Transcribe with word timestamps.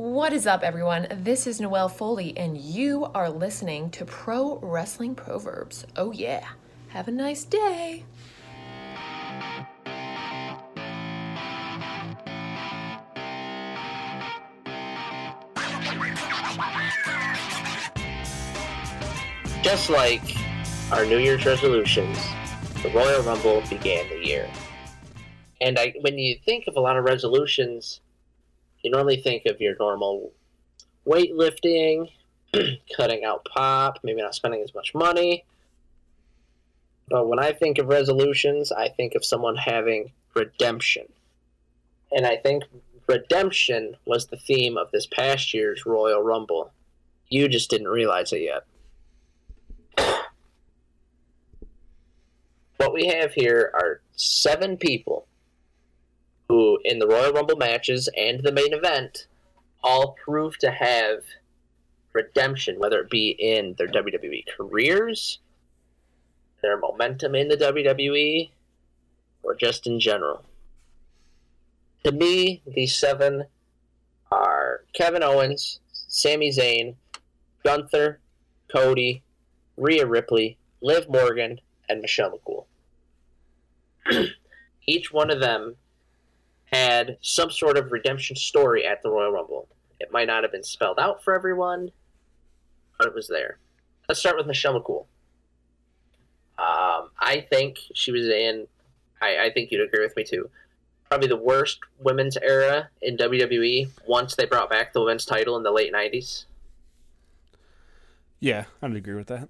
What 0.00 0.32
is 0.32 0.46
up, 0.46 0.62
everyone? 0.62 1.08
This 1.14 1.46
is 1.46 1.60
Noelle 1.60 1.90
Foley, 1.90 2.34
and 2.34 2.56
you 2.56 3.04
are 3.14 3.28
listening 3.28 3.90
to 3.90 4.06
Pro 4.06 4.56
Wrestling 4.60 5.14
Proverbs. 5.14 5.84
Oh, 5.94 6.10
yeah. 6.10 6.48
Have 6.88 7.06
a 7.06 7.10
nice 7.10 7.44
day. 7.44 8.06
Just 19.60 19.90
like 19.90 20.22
our 20.92 21.04
New 21.04 21.18
Year's 21.18 21.44
resolutions, 21.44 22.16
the 22.82 22.90
Royal 22.94 23.22
Rumble 23.22 23.62
began 23.68 24.08
the 24.08 24.26
year. 24.26 24.48
And 25.60 25.78
I, 25.78 25.92
when 26.00 26.16
you 26.16 26.38
think 26.42 26.64
of 26.68 26.76
a 26.78 26.80
lot 26.80 26.96
of 26.96 27.04
resolutions, 27.04 28.00
you 28.82 28.90
normally 28.90 29.20
think 29.20 29.46
of 29.46 29.60
your 29.60 29.76
normal 29.78 30.32
weightlifting, 31.06 32.10
cutting 32.96 33.24
out 33.24 33.44
pop, 33.44 33.98
maybe 34.02 34.22
not 34.22 34.34
spending 34.34 34.62
as 34.62 34.74
much 34.74 34.94
money. 34.94 35.44
But 37.08 37.28
when 37.28 37.38
I 37.38 37.52
think 37.52 37.78
of 37.78 37.88
resolutions, 37.88 38.72
I 38.72 38.88
think 38.88 39.14
of 39.14 39.24
someone 39.24 39.56
having 39.56 40.12
redemption. 40.34 41.06
And 42.12 42.26
I 42.26 42.36
think 42.36 42.64
redemption 43.06 43.96
was 44.06 44.26
the 44.26 44.36
theme 44.36 44.76
of 44.76 44.90
this 44.92 45.06
past 45.06 45.52
year's 45.52 45.84
Royal 45.84 46.22
Rumble. 46.22 46.72
You 47.28 47.48
just 47.48 47.70
didn't 47.70 47.88
realize 47.88 48.32
it 48.32 48.42
yet. 48.42 48.64
what 52.76 52.94
we 52.94 53.06
have 53.06 53.32
here 53.32 53.72
are 53.74 54.00
seven 54.16 54.76
people 54.76 55.26
who, 56.50 56.80
in 56.84 56.98
the 56.98 57.06
Royal 57.06 57.32
Rumble 57.32 57.56
matches 57.56 58.08
and 58.16 58.42
the 58.42 58.50
main 58.50 58.74
event, 58.74 59.28
all 59.84 60.16
prove 60.24 60.58
to 60.58 60.72
have 60.72 61.22
redemption, 62.12 62.80
whether 62.80 62.98
it 62.98 63.08
be 63.08 63.36
in 63.38 63.76
their 63.78 63.86
WWE 63.86 64.42
careers, 64.56 65.38
their 66.60 66.76
momentum 66.76 67.36
in 67.36 67.46
the 67.46 67.56
WWE, 67.56 68.50
or 69.44 69.54
just 69.54 69.86
in 69.86 70.00
general. 70.00 70.44
To 72.02 72.10
me, 72.10 72.62
these 72.66 72.96
seven 72.96 73.44
are 74.32 74.82
Kevin 74.92 75.22
Owens, 75.22 75.78
Sami 75.92 76.50
Zayn, 76.50 76.96
Gunther, 77.64 78.18
Cody, 78.72 79.22
Rhea 79.76 80.04
Ripley, 80.04 80.58
Liv 80.80 81.08
Morgan, 81.08 81.60
and 81.88 82.00
Michelle 82.00 82.36
McCool. 82.36 82.64
Each 84.88 85.12
one 85.12 85.30
of 85.30 85.38
them 85.38 85.76
had 86.72 87.18
some 87.20 87.50
sort 87.50 87.76
of 87.76 87.92
redemption 87.92 88.36
story 88.36 88.86
at 88.86 89.02
the 89.02 89.10
Royal 89.10 89.32
Rumble. 89.32 89.68
It 89.98 90.12
might 90.12 90.26
not 90.26 90.44
have 90.44 90.52
been 90.52 90.62
spelled 90.62 90.98
out 90.98 91.22
for 91.22 91.34
everyone, 91.34 91.90
but 92.98 93.08
it 93.08 93.14
was 93.14 93.28
there. 93.28 93.58
Let's 94.08 94.20
start 94.20 94.36
with 94.36 94.46
Michelle 94.46 94.80
McCool. 94.80 95.06
Um, 96.58 97.10
I 97.18 97.46
think 97.48 97.78
she 97.94 98.12
was 98.12 98.26
in. 98.26 98.66
I, 99.20 99.46
I 99.46 99.50
think 99.52 99.70
you'd 99.70 99.86
agree 99.86 100.04
with 100.04 100.16
me 100.16 100.24
too. 100.24 100.48
Probably 101.08 101.28
the 101.28 101.36
worst 101.36 101.80
women's 101.98 102.36
era 102.36 102.88
in 103.02 103.16
WWE 103.16 103.90
once 104.06 104.36
they 104.36 104.46
brought 104.46 104.70
back 104.70 104.92
the 104.92 105.00
women's 105.00 105.24
title 105.24 105.56
in 105.56 105.62
the 105.62 105.72
late 105.72 105.92
'90s. 105.92 106.44
Yeah, 108.38 108.64
I'd 108.80 108.94
agree 108.94 109.14
with 109.14 109.26
that. 109.28 109.48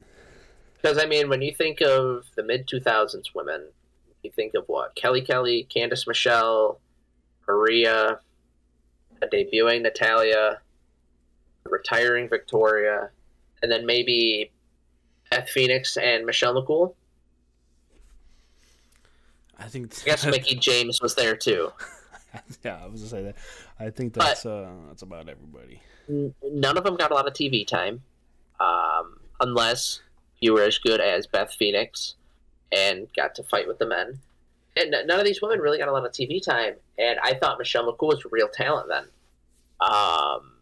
Because 0.80 0.98
I 0.98 1.06
mean, 1.06 1.28
when 1.28 1.42
you 1.42 1.52
think 1.52 1.80
of 1.80 2.26
the 2.36 2.42
mid 2.42 2.66
2000s 2.66 3.34
women, 3.34 3.68
you 4.22 4.30
think 4.30 4.54
of 4.54 4.64
what 4.68 4.94
Kelly 4.94 5.20
Kelly, 5.20 5.66
Candice 5.74 6.06
Michelle, 6.06 6.80
Maria, 7.50 8.20
debuting 9.22 9.82
Natalya, 9.82 10.60
retiring 11.64 12.28
Victoria, 12.28 13.10
and 13.62 13.70
then 13.70 13.86
maybe 13.86 14.50
Beth 15.30 15.48
Phoenix 15.48 15.96
and 15.96 16.24
Michelle 16.24 16.54
McCool. 16.54 16.94
I 19.58 19.64
think. 19.64 19.92
I 20.02 20.04
guess 20.04 20.26
Mickie 20.34 20.56
James 20.56 21.00
was 21.02 21.14
there 21.14 21.36
too. 21.36 21.72
yeah, 22.64 22.78
I 22.82 22.86
was 22.86 23.00
gonna 23.00 23.10
say 23.10 23.22
that. 23.24 23.36
I 23.78 23.90
think 23.90 24.14
that's 24.14 24.44
but, 24.44 24.50
uh, 24.50 24.70
that's 24.88 25.02
about 25.02 25.28
everybody. 25.28 25.80
None 26.08 26.76
of 26.76 26.84
them 26.84 26.96
got 26.96 27.10
a 27.10 27.14
lot 27.14 27.26
of 27.26 27.34
TV 27.34 27.66
time, 27.66 28.02
um, 28.58 29.18
unless 29.40 30.00
you 30.40 30.54
were 30.54 30.62
as 30.62 30.78
good 30.78 31.00
as 31.00 31.26
Beth 31.26 31.52
Phoenix 31.52 32.14
and 32.72 33.06
got 33.14 33.34
to 33.36 33.42
fight 33.42 33.68
with 33.68 33.78
the 33.78 33.86
men. 33.86 34.18
And 34.76 34.94
none 35.06 35.18
of 35.18 35.24
these 35.24 35.42
women 35.42 35.60
really 35.60 35.78
got 35.78 35.88
a 35.88 35.92
lot 35.92 36.06
of 36.06 36.12
TV 36.12 36.42
time. 36.42 36.74
And 36.98 37.18
I 37.22 37.34
thought 37.34 37.58
Michelle 37.58 37.90
McCool 37.92 38.08
was 38.08 38.24
real 38.30 38.48
talent 38.48 38.88
then. 38.88 39.04
Um, 39.80 40.52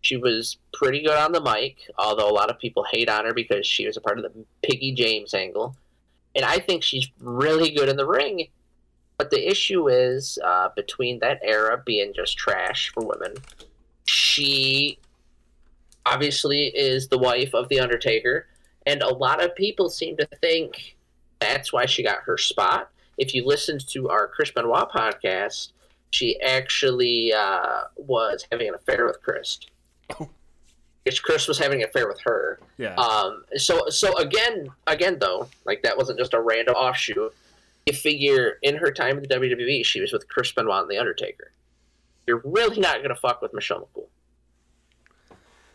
she 0.00 0.16
was 0.16 0.58
pretty 0.72 1.02
good 1.02 1.16
on 1.16 1.32
the 1.32 1.40
mic, 1.40 1.78
although 1.98 2.28
a 2.28 2.32
lot 2.32 2.50
of 2.50 2.58
people 2.58 2.84
hate 2.90 3.08
on 3.08 3.24
her 3.24 3.32
because 3.32 3.66
she 3.66 3.86
was 3.86 3.96
a 3.96 4.00
part 4.00 4.18
of 4.18 4.24
the 4.24 4.44
Piggy 4.62 4.92
James 4.92 5.32
angle. 5.32 5.76
And 6.34 6.44
I 6.44 6.58
think 6.58 6.82
she's 6.82 7.08
really 7.20 7.70
good 7.70 7.88
in 7.88 7.96
the 7.96 8.06
ring. 8.06 8.48
But 9.16 9.30
the 9.30 9.48
issue 9.48 9.88
is 9.88 10.38
uh, 10.44 10.70
between 10.74 11.20
that 11.20 11.38
era 11.42 11.80
being 11.86 12.12
just 12.14 12.36
trash 12.36 12.90
for 12.92 13.06
women, 13.06 13.34
she 14.06 14.98
obviously 16.04 16.66
is 16.66 17.08
the 17.08 17.18
wife 17.18 17.54
of 17.54 17.68
The 17.68 17.80
Undertaker. 17.80 18.46
And 18.86 19.02
a 19.02 19.14
lot 19.14 19.42
of 19.42 19.54
people 19.54 19.88
seem 19.88 20.16
to 20.16 20.28
think 20.40 20.96
that's 21.40 21.72
why 21.72 21.86
she 21.86 22.02
got 22.02 22.22
her 22.24 22.36
spot. 22.36 22.90
If 23.18 23.34
you 23.34 23.46
listened 23.46 23.86
to 23.88 24.08
our 24.08 24.28
Chris 24.28 24.50
Benoit 24.50 24.88
podcast, 24.90 25.72
she 26.10 26.40
actually 26.40 27.32
uh, 27.32 27.84
was 27.96 28.46
having 28.50 28.68
an 28.68 28.74
affair 28.74 29.06
with 29.06 29.20
Chris. 29.22 29.58
Oh. 30.20 30.28
Chris 31.22 31.48
was 31.48 31.58
having 31.58 31.82
an 31.82 31.88
affair 31.88 32.08
with 32.08 32.20
her. 32.20 32.60
Yeah. 32.78 32.94
Um. 32.94 33.44
So 33.56 33.88
so 33.88 34.16
again 34.16 34.68
again 34.86 35.18
though 35.20 35.48
like 35.66 35.82
that 35.82 35.96
wasn't 35.96 36.18
just 36.18 36.34
a 36.34 36.40
random 36.40 36.74
offshoot. 36.74 37.34
You 37.86 37.92
figure 37.92 38.58
in 38.62 38.76
her 38.76 38.90
time 38.90 39.18
in 39.18 39.22
the 39.22 39.28
WWE 39.28 39.84
she 39.84 40.00
was 40.00 40.12
with 40.12 40.28
Chris 40.28 40.52
Benoit 40.52 40.82
and 40.82 40.90
the 40.90 40.98
Undertaker. 40.98 41.52
You're 42.26 42.40
really 42.44 42.80
not 42.80 43.02
gonna 43.02 43.16
fuck 43.16 43.42
with 43.42 43.52
Michelle 43.52 43.86
McCool. 43.94 44.06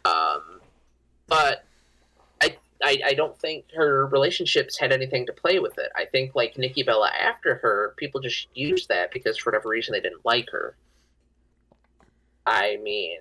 Um, 0.05 0.61
but 1.27 1.65
I, 2.81 3.01
I 3.07 3.13
don't 3.13 3.37
think 3.37 3.65
her 3.75 4.05
relationships 4.07 4.77
had 4.77 4.91
anything 4.91 5.25
to 5.25 5.33
play 5.33 5.59
with 5.59 5.77
it. 5.77 5.91
I 5.95 6.05
think 6.05 6.35
like 6.35 6.57
Nikki 6.57 6.83
Bella 6.83 7.09
after 7.09 7.55
her, 7.55 7.93
people 7.97 8.21
just 8.21 8.47
used 8.53 8.87
that 8.89 9.11
because 9.11 9.37
for 9.37 9.51
whatever 9.51 9.69
reason 9.69 9.93
they 9.93 9.99
didn't 9.99 10.25
like 10.25 10.49
her. 10.51 10.75
I 12.45 12.77
mean, 12.81 13.19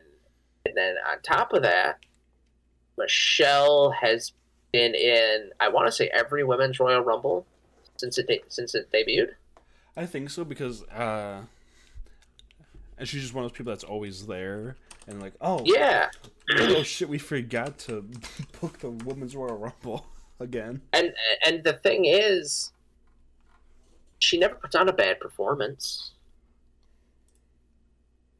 and 0.64 0.76
then 0.76 0.96
on 1.10 1.20
top 1.22 1.52
of 1.52 1.62
that, 1.62 1.98
Michelle 2.96 3.90
has 3.90 4.32
been 4.72 4.94
in 4.94 5.50
I 5.60 5.68
want 5.68 5.86
to 5.86 5.92
say 5.92 6.08
every 6.12 6.44
women's 6.44 6.78
Royal 6.78 7.00
Rumble 7.00 7.46
since 7.96 8.18
it 8.18 8.44
since 8.48 8.74
it 8.74 8.90
debuted. 8.92 9.30
I 9.96 10.06
think 10.06 10.30
so 10.30 10.44
because 10.44 10.84
uh, 10.84 11.42
and 12.96 13.08
she's 13.08 13.22
just 13.22 13.34
one 13.34 13.44
of 13.44 13.50
those 13.50 13.56
people 13.56 13.72
that's 13.72 13.84
always 13.84 14.26
there 14.26 14.76
and 15.08 15.20
like, 15.20 15.34
oh 15.40 15.62
yeah, 15.64 16.10
oh 16.58 16.82
shit, 16.82 17.08
we 17.08 17.18
forgot 17.18 17.78
to 17.78 18.02
book 18.60 18.78
the 18.78 18.90
women's 18.90 19.34
Royal 19.34 19.56
Rumble 19.56 20.06
again. 20.40 20.82
And 20.92 21.12
and 21.44 21.64
the 21.64 21.72
thing 21.72 22.04
is, 22.04 22.72
she 24.18 24.38
never 24.38 24.54
puts 24.54 24.74
on 24.74 24.88
a 24.88 24.92
bad 24.92 25.18
performance. 25.18 26.12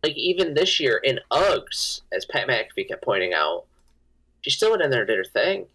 Like 0.05 0.17
even 0.17 0.55
this 0.55 0.79
year 0.79 1.01
in 1.03 1.19
Uggs, 1.33 2.03
as 2.13 2.25
Pat 2.25 2.47
McAfee 2.47 2.87
kept 2.87 3.03
pointing 3.03 3.33
out, 3.33 3.65
she 4.43 4.51
still 4.51 4.71
went 4.71 4.83
in 4.83 4.91
there 4.91 5.01
and 5.01 5.09
did 5.09 5.19
her 5.19 5.25
thing. 5.25 5.67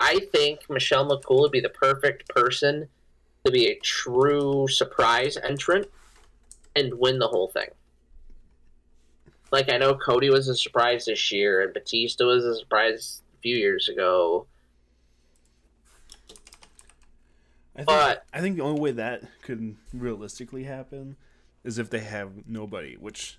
I 0.00 0.20
think 0.32 0.68
Michelle 0.68 1.08
McCool 1.08 1.40
would 1.40 1.52
be 1.52 1.60
the 1.60 1.70
perfect 1.70 2.28
person 2.28 2.88
to 3.44 3.50
be 3.50 3.66
a 3.66 3.78
true 3.82 4.68
surprise 4.68 5.36
entrant 5.38 5.88
and 6.76 6.94
win 6.94 7.18
the 7.18 7.28
whole 7.28 7.48
thing. 7.48 7.68
Like 9.50 9.70
I 9.70 9.78
know 9.78 9.94
Cody 9.94 10.30
was 10.30 10.48
a 10.48 10.56
surprise 10.56 11.06
this 11.06 11.32
year, 11.32 11.62
and 11.62 11.72
Batista 11.72 12.26
was 12.26 12.44
a 12.44 12.56
surprise 12.56 13.22
a 13.36 13.40
few 13.40 13.56
years 13.56 13.88
ago. 13.88 14.46
I 17.74 17.78
think, 17.78 17.86
but 17.86 18.24
I 18.32 18.40
think 18.40 18.56
the 18.56 18.62
only 18.62 18.80
way 18.80 18.90
that 18.92 19.22
could 19.42 19.76
realistically 19.92 20.64
happen 20.64 21.16
is 21.64 21.78
if 21.78 21.90
they 21.90 22.00
have 22.00 22.30
nobody, 22.46 22.96
which 22.96 23.38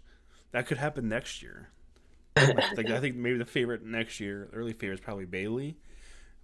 that 0.51 0.65
could 0.65 0.77
happen 0.77 1.09
next 1.09 1.41
year. 1.41 1.69
like 2.37 2.89
I 2.89 2.99
think 2.99 3.15
maybe 3.15 3.37
the 3.37 3.45
favorite 3.45 3.85
next 3.85 4.19
year, 4.19 4.49
early 4.53 4.73
favorite 4.73 4.95
is 4.95 5.01
probably 5.01 5.25
Bayley, 5.25 5.75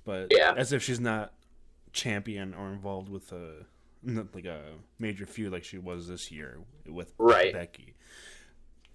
but 0.03 0.27
yeah, 0.29 0.53
as 0.55 0.73
if 0.73 0.83
she's 0.83 0.99
not 0.99 1.33
champion 1.93 2.53
or 2.53 2.71
involved 2.71 3.09
with 3.09 3.31
a 3.31 3.65
like 4.33 4.45
a 4.45 4.61
major 4.99 5.25
feud 5.25 5.51
like 5.51 5.63
she 5.63 5.77
was 5.77 6.07
this 6.07 6.31
year 6.31 6.59
with 6.87 7.13
right. 7.17 7.53
Becky. 7.53 7.95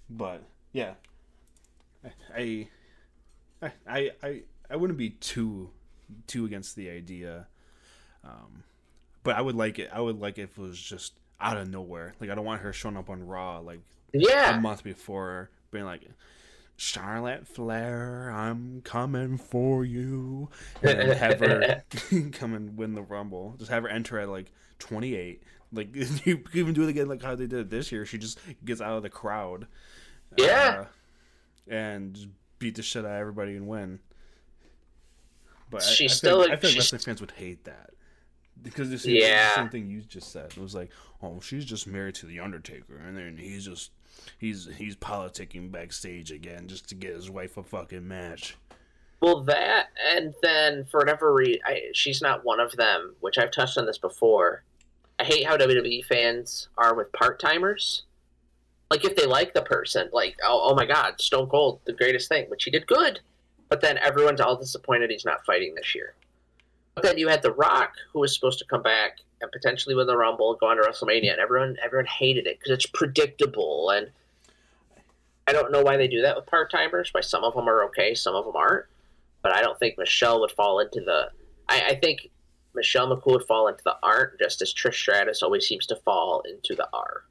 But 0.09 0.43
yeah, 0.73 0.95
I, 2.37 2.69
I, 3.63 3.73
I, 3.87 4.11
I 4.23 4.43
I 4.71 4.77
wouldn't 4.77 4.99
be 4.99 5.11
too, 5.11 5.71
too 6.27 6.45
against 6.45 6.77
the 6.77 6.91
idea. 6.91 7.47
Um, 8.25 8.63
but 9.23 9.37
I 9.37 9.41
would 9.41 9.57
like 9.57 9.79
it. 9.79 9.91
I 9.93 10.01
would 10.01 10.21
like 10.21 10.39
it 10.39 10.43
if 10.43 10.59
it 10.59 10.63
was 10.63 10.81
just 10.81 11.15
out 11.41 11.57
of 11.57 11.69
nowhere. 11.69 12.15
Like 12.21 12.31
I 12.31 12.35
don't 12.35 12.45
want 12.45 12.63
her 12.63 12.73
showing 12.73 12.97
up 12.97 13.11
on 13.11 13.27
Raw 13.27 13.59
like 13.59 13.81
Yeah. 14.13 14.57
a 14.57 14.61
month 14.61 14.85
before, 14.85 15.51
being 15.71 15.85
like, 15.85 16.03
Charlotte 16.77 17.47
Flair, 17.47 18.31
I'm 18.31 18.81
coming 18.83 19.37
for 19.37 19.85
you, 19.85 20.49
and 20.83 21.13
have 21.13 21.41
her 21.41 21.83
come 22.33 22.55
and 22.55 22.77
win 22.77 22.95
the 22.95 23.03
Rumble. 23.03 23.55
Just 23.59 23.71
have 23.71 23.83
her 23.83 23.89
enter 23.89 24.19
at 24.19 24.29
like 24.31 24.51
28. 24.79 25.43
Like 25.73 25.95
you 26.27 26.39
could 26.39 26.55
even 26.57 26.73
do 26.75 26.83
it 26.85 26.89
again, 26.89 27.09
like 27.09 27.23
how 27.23 27.35
they 27.35 27.47
did 27.47 27.59
it 27.61 27.71
this 27.71 27.93
year. 27.93 28.07
She 28.07 28.17
just 28.19 28.39
gets 28.65 28.81
out 28.81 28.97
of 28.97 29.03
the 29.03 29.11
crowd, 29.11 29.67
Yeah. 30.37 30.85
uh, 31.69 31.73
and 31.73 32.15
just 32.15 32.29
beat 32.59 32.75
the 32.77 32.83
shit 32.83 33.05
out 33.05 33.11
of 33.13 33.17
everybody 33.21 33.57
and 33.57 33.67
win. 33.67 34.01
But 35.71 35.83
I- 35.83 36.05
I, 36.05 36.07
still, 36.09 36.39
like, 36.39 36.49
I 36.51 36.53
like 36.55 36.63
wrestling 36.63 37.01
fans 37.01 37.21
would 37.21 37.31
hate 37.33 37.65
that 37.65 37.91
because 38.63 38.91
this 38.91 39.03
is 39.03 39.09
Yeah. 39.13 39.51
the 39.51 39.55
same 39.57 39.69
thing 39.71 39.89
you 39.91 40.01
just 40.03 40.33
said. 40.33 40.47
It 40.47 40.59
was 40.59 40.75
like, 40.75 40.91
oh, 41.23 41.41
she's 41.41 41.65
just 41.65 41.87
married 41.87 42.17
to 42.17 42.27
the 42.27 42.41
Undertaker, 42.41 42.97
and 42.97 43.17
then 43.17 43.37
he's 43.37 43.65
just 43.65 43.93
he's 44.39 44.69
he's 44.77 44.97
politicking 44.97 45.71
backstage 45.71 46.33
again 46.33 46.67
just 46.67 46.89
to 46.89 46.95
get 46.95 47.15
his 47.15 47.31
wife 47.31 47.57
a 47.57 47.63
fucking 47.63 48.07
match. 48.07 48.57
Well, 49.21 49.43
that, 49.45 49.89
and 50.03 50.35
then 50.43 50.87
for 50.87 50.99
whatever 50.99 51.33
reason, 51.33 51.61
she's 51.93 52.21
not 52.23 52.43
one 52.45 52.59
of 52.59 52.73
them, 52.77 53.15
which 53.21 53.37
I've 53.39 53.51
touched 53.51 53.77
on 53.79 53.85
this 53.87 53.99
before. 53.99 54.65
I 55.19 55.25
hate 55.25 55.47
how 55.47 55.57
WWE 55.59 56.05
fans 56.07 56.69
are 56.79 56.95
with 56.95 57.13
part 57.13 57.39
timers. 57.39 58.05
Like, 58.91 59.05
if 59.05 59.17
they 59.17 59.27
like 59.27 59.55
the 59.55 59.63
person, 59.63 60.09
like, 60.13 60.37
oh, 60.43 60.71
oh 60.71 60.75
my 60.75 60.85
god, 60.85 61.21
Stone 61.21 61.49
Cold, 61.49 61.81
the 61.85 61.93
greatest 61.93 62.29
thing, 62.29 62.51
which 62.51 62.65
he 62.65 62.71
did 62.71 62.87
good. 62.87 63.21
But 63.69 63.81
then 63.81 63.99
everyone's 63.99 64.41
all 64.41 64.57
disappointed 64.57 65.11
he's 65.11 65.25
not 65.25 65.47
fighting 65.47 65.75
this 65.75 65.95
year. 65.95 66.15
But 66.97 67.05
then 67.05 67.19
you 67.19 67.29
had 67.29 67.43
The 67.43 67.53
Rock, 67.53 67.93
who 68.13 68.19
was 68.19 68.35
supposed 68.35 68.59
to 68.59 68.65
come 68.65 68.83
back 68.83 69.19
and 69.41 69.53
potentially 69.53 69.95
win 69.95 70.09
the 70.09 70.17
Rumble, 70.17 70.57
go 70.57 70.67
on 70.67 70.77
to 70.77 70.83
WrestleMania, 70.83 71.31
and 71.31 71.41
everyone 71.41 71.77
everyone 71.83 72.07
hated 72.07 72.49
it 72.49 72.59
because 72.59 72.73
it's 72.73 72.87
predictable. 72.87 73.91
And 73.91 74.11
I 75.47 75.53
don't 75.53 75.71
know 75.71 75.83
why 75.83 75.97
they 75.97 76.09
do 76.09 76.23
that 76.23 76.35
with 76.35 76.47
part 76.47 76.71
timers. 76.71 77.11
Why 77.13 77.21
some 77.21 77.45
of 77.45 77.55
them 77.55 77.69
are 77.69 77.85
okay, 77.85 78.15
some 78.15 78.35
of 78.35 78.45
them 78.45 78.57
aren't 78.57 78.87
but 79.43 79.55
I 79.55 79.63
don't 79.63 79.79
think 79.79 79.99
Michelle 79.99 80.41
would 80.41 80.53
fall 80.53 80.81
into 80.81 81.01
the. 81.01 81.31
I, 81.69 81.91
I 81.91 81.95
think 81.97 82.31
Michelle 82.75 83.15
McCool 83.15 83.33
would 83.33 83.47
fall 83.47 83.69
into 83.69 83.83
the 83.85 83.97
art, 84.03 84.39
just 84.39 84.63
as 84.63 84.73
Trish 84.73 84.95
Stratus 84.95 85.43
always 85.43 85.67
seems 85.67 85.87
to 85.87 85.97
fall 85.97 86.43
into 86.43 86.75
the 86.75 86.89
R. 86.93 87.25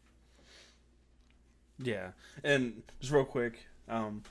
Yeah, 1.82 2.10
and 2.44 2.84
just 3.00 3.12
real 3.12 3.24
quick, 3.26 3.66
um, 3.88 4.24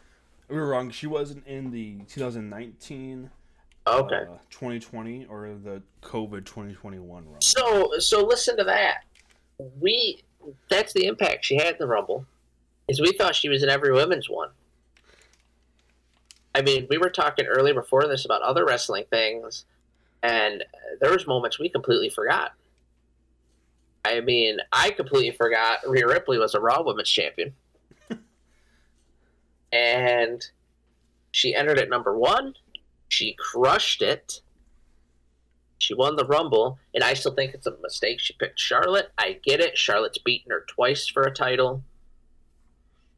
we 0.49 0.57
were 0.57 0.69
wrong. 0.69 0.91
She 0.91 1.07
wasn't 1.07 1.47
in 1.47 1.71
the 1.71 1.99
2019, 2.09 3.31
Okay. 3.87 4.17
uh, 4.17 4.37
2020, 4.51 5.27
or 5.27 5.55
the 5.63 5.83
COVID 6.03 6.45
2021 6.45 7.25
Rumble. 7.25 7.37
So 7.41 7.99
so 7.99 8.25
listen 8.25 8.57
to 8.59 8.65
that. 8.65 9.05
We 9.81 10.23
that's 10.69 10.93
the 10.93 11.07
impact 11.07 11.45
she 11.45 11.57
had 11.57 11.75
in 11.75 11.79
the 11.79 11.87
Rumble, 11.87 12.25
is 12.89 13.01
we 13.01 13.13
thought 13.13 13.35
she 13.35 13.49
was 13.49 13.63
in 13.63 13.69
every 13.71 13.93
women's 13.93 14.29
one. 14.29 14.51
I 16.55 16.63
mean, 16.63 16.87
we 16.91 16.99
were 16.99 17.11
talking 17.11 17.47
earlier 17.47 17.75
before 17.75 18.07
this 18.09 18.25
about 18.25 18.43
other 18.43 18.65
wrestling 18.65 19.05
things, 19.11 19.65
and 20.23 20.65
there 21.01 21.11
was 21.13 21.27
moments 21.27 21.59
we 21.59 21.69
completely 21.69 22.09
forgot. 22.09 22.53
I 24.09 24.21
mean, 24.21 24.59
I 24.73 24.91
completely 24.91 25.37
forgot 25.37 25.81
Rhea 25.87 26.07
Ripley 26.07 26.39
was 26.39 26.55
a 26.55 26.61
Raw 26.61 26.83
Women's 26.83 27.11
Champion, 27.11 27.53
and 29.73 30.43
she 31.31 31.55
entered 31.55 31.79
at 31.79 31.91
number 31.91 32.17
one. 32.17 32.55
She 33.09 33.37
crushed 33.39 34.01
it. 34.01 34.41
She 35.79 35.95
won 35.95 36.17
the 36.17 36.25
Rumble, 36.25 36.79
and 36.95 37.05
I 37.05 37.15
still 37.15 37.35
think 37.35 37.55
it's 37.55 37.67
a 37.67 37.77
mistake 37.83 38.19
she 38.19 38.33
picked 38.33 38.59
Charlotte. 38.59 39.13
I 39.19 39.39
get 39.45 39.61
it. 39.61 39.77
Charlotte's 39.77 40.19
beaten 40.19 40.51
her 40.51 40.65
twice 40.67 41.07
for 41.07 41.23
a 41.23 41.33
title. 41.33 41.83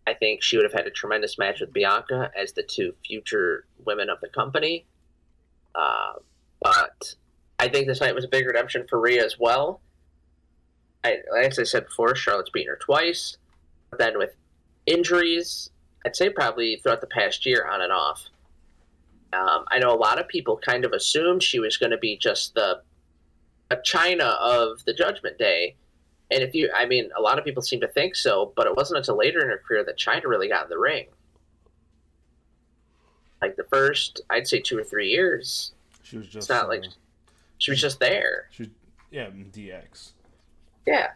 I 0.06 0.14
think 0.14 0.42
she 0.42 0.56
would 0.56 0.64
have 0.64 0.72
had 0.72 0.86
a 0.86 0.90
tremendous 0.90 1.38
match 1.38 1.60
with 1.60 1.72
Bianca 1.72 2.32
as 2.36 2.52
the 2.52 2.64
two 2.64 2.94
future 3.06 3.64
women 3.84 4.10
of 4.10 4.20
the 4.20 4.28
company. 4.28 4.86
Uh, 5.74 6.14
but 6.60 7.14
I 7.60 7.68
think 7.68 7.86
this 7.86 8.00
night 8.00 8.14
was 8.14 8.24
a 8.24 8.28
big 8.28 8.46
redemption 8.46 8.86
for 8.88 9.00
Rhea 9.00 9.24
as 9.24 9.36
well. 9.38 9.80
I, 11.04 11.18
as 11.42 11.58
I 11.58 11.64
said 11.64 11.86
before, 11.86 12.14
Charlotte's 12.14 12.50
beaten 12.50 12.68
her 12.70 12.76
twice. 12.80 13.36
But 13.90 13.98
then 13.98 14.18
with 14.18 14.34
injuries, 14.86 15.70
I'd 16.04 16.16
say 16.16 16.30
probably 16.30 16.76
throughout 16.76 17.00
the 17.00 17.06
past 17.06 17.44
year, 17.46 17.66
on 17.66 17.80
and 17.82 17.92
off. 17.92 18.24
Um, 19.32 19.64
I 19.68 19.78
know 19.78 19.92
a 19.92 19.96
lot 19.96 20.18
of 20.18 20.28
people 20.28 20.56
kind 20.56 20.84
of 20.84 20.92
assumed 20.92 21.42
she 21.42 21.60
was 21.60 21.76
going 21.76 21.90
to 21.92 21.98
be 21.98 22.16
just 22.16 22.54
the 22.54 22.82
a 23.70 23.76
Chyna 23.76 24.36
of 24.40 24.84
the 24.84 24.92
Judgment 24.92 25.38
Day, 25.38 25.76
and 26.32 26.42
if 26.42 26.54
you, 26.54 26.70
I 26.74 26.86
mean, 26.86 27.08
a 27.16 27.20
lot 27.20 27.38
of 27.38 27.44
people 27.44 27.62
seem 27.62 27.80
to 27.82 27.88
think 27.88 28.16
so, 28.16 28.52
but 28.56 28.66
it 28.66 28.74
wasn't 28.76 28.98
until 28.98 29.16
later 29.16 29.40
in 29.40 29.48
her 29.48 29.58
career 29.58 29.84
that 29.84 29.96
Chyna 29.96 30.24
really 30.24 30.48
got 30.48 30.64
in 30.64 30.70
the 30.70 30.78
ring. 30.78 31.06
Like 33.40 33.56
the 33.56 33.64
first, 33.64 34.20
I'd 34.28 34.48
say 34.48 34.60
two 34.60 34.76
or 34.78 34.84
three 34.84 35.08
years, 35.08 35.72
She 36.02 36.18
was 36.18 36.26
just 36.26 36.36
it's 36.36 36.48
not 36.48 36.68
like 36.68 36.82
uh, 36.84 36.88
she 37.58 37.70
was 37.70 37.80
just 37.80 38.00
there. 38.00 38.48
she 38.50 38.70
yeah 39.10 39.28
DX. 39.30 40.12
Yeah. 40.86 41.08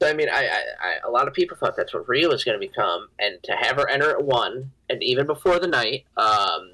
So 0.00 0.08
I 0.08 0.14
mean, 0.14 0.28
I, 0.28 0.46
I, 0.46 0.62
I 0.80 0.94
a 1.06 1.10
lot 1.10 1.28
of 1.28 1.34
people 1.34 1.56
thought 1.56 1.76
that's 1.76 1.94
what 1.94 2.08
Rhea 2.08 2.28
was 2.28 2.42
going 2.42 2.60
to 2.60 2.66
become, 2.66 3.08
and 3.20 3.40
to 3.44 3.52
have 3.52 3.76
her 3.76 3.88
enter 3.88 4.10
at 4.10 4.24
one, 4.24 4.72
and 4.90 5.02
even 5.02 5.26
before 5.26 5.60
the 5.60 5.68
night, 5.68 6.04
um, 6.16 6.72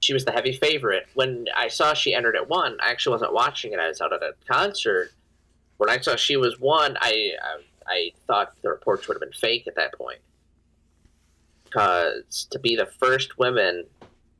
she 0.00 0.12
was 0.12 0.24
the 0.26 0.32
heavy 0.32 0.52
favorite. 0.52 1.06
When 1.14 1.46
I 1.56 1.68
saw 1.68 1.94
she 1.94 2.14
entered 2.14 2.36
at 2.36 2.48
one, 2.48 2.76
I 2.82 2.90
actually 2.90 3.12
wasn't 3.12 3.32
watching 3.32 3.72
it. 3.72 3.78
I 3.78 3.88
was 3.88 4.00
out 4.00 4.12
at 4.12 4.22
a 4.22 4.34
concert. 4.46 5.12
When 5.78 5.88
I 5.88 5.98
saw 5.98 6.14
she 6.14 6.36
was 6.36 6.60
one, 6.60 6.98
I 7.00 7.30
I, 7.42 7.60
I 7.86 8.10
thought 8.26 8.52
the 8.62 8.68
reports 8.68 9.08
would 9.08 9.14
have 9.14 9.22
been 9.22 9.32
fake 9.32 9.66
at 9.66 9.74
that 9.76 9.94
point, 9.94 10.20
because 11.64 12.46
to 12.50 12.58
be 12.58 12.76
the 12.76 12.86
first 12.86 13.38
women 13.38 13.86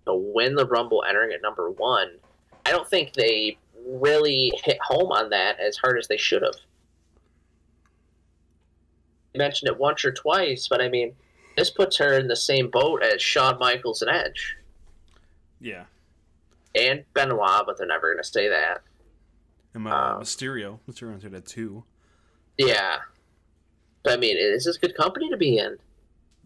to 0.05 0.15
win 0.15 0.55
the 0.55 0.67
Rumble 0.67 1.03
entering 1.09 1.33
at 1.33 1.41
number 1.41 1.71
one, 1.71 2.09
I 2.67 2.73
don't 2.73 2.89
think 2.89 3.15
they 3.15 3.57
really 3.89 4.53
hit 4.65 4.79
home 4.83 5.11
on 5.13 5.31
that 5.31 5.59
as 5.61 5.77
hard 5.77 5.99
as 5.99 6.09
they 6.09 6.17
should 6.17 6.43
have. 6.43 6.55
You 9.35 9.39
mentioned 9.39 9.71
it 9.71 9.79
once 9.79 10.05
or 10.05 10.13
twice, 10.13 10.69
but 10.69 10.81
I 10.81 10.89
mean, 10.89 11.15
this 11.57 11.71
puts 11.71 11.97
her 11.99 12.15
in 12.19 12.29
the 12.29 12.37
same 12.37 12.71
boat 12.71 13.03
as 13.03 13.21
Shawn 13.23 13.59
Michaels 13.59 14.03
and 14.03 14.11
Edge 14.11 14.57
Yeah, 15.61 15.85
and 16.75 17.05
Benoit, 17.15 17.65
but 17.67 17.77
they're 17.79 17.87
never 17.87 18.13
going 18.13 18.23
to 18.23 18.29
say 18.29 18.49
that. 18.49 18.83
and 19.75 19.87
uh, 19.87 19.91
Um, 19.91 20.23
Mysterio. 20.23 20.79
Mysterio 20.89 21.15
entered 21.15 21.35
at 21.35 21.47
two. 21.47 21.85
Yeah. 22.57 22.99
But 24.03 24.15
I 24.15 24.17
mean, 24.17 24.37
this 24.37 24.67
is 24.67 24.79
good 24.79 24.97
company 24.97 25.29
to 25.31 25.37
be 25.37 25.59
in. 25.59 25.77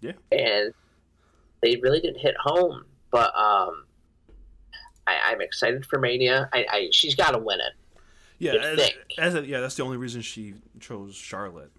Yeah. 0.01 0.13
And 0.33 0.73
they 1.63 1.77
really 1.77 2.01
didn't 2.01 2.21
hit 2.21 2.35
home. 2.39 2.85
But 3.11 3.35
um, 3.37 3.85
I'm 5.33 5.41
excited 5.41 5.85
for 5.87 5.99
Mania. 5.99 6.49
I, 6.53 6.67
I 6.71 6.89
she's 6.93 7.15
got 7.15 7.33
to 7.33 7.39
win 7.39 7.61
it. 7.61 7.73
Yeah, 8.39 8.55
as, 8.55 8.91
as 9.19 9.35
a, 9.37 9.47
yeah, 9.47 9.61
that's 9.61 9.77
the 9.77 9.85
only 9.85 9.97
reason 9.97 10.21
she 10.21 10.55
chose 10.81 11.15
Charlotte. 11.15 11.71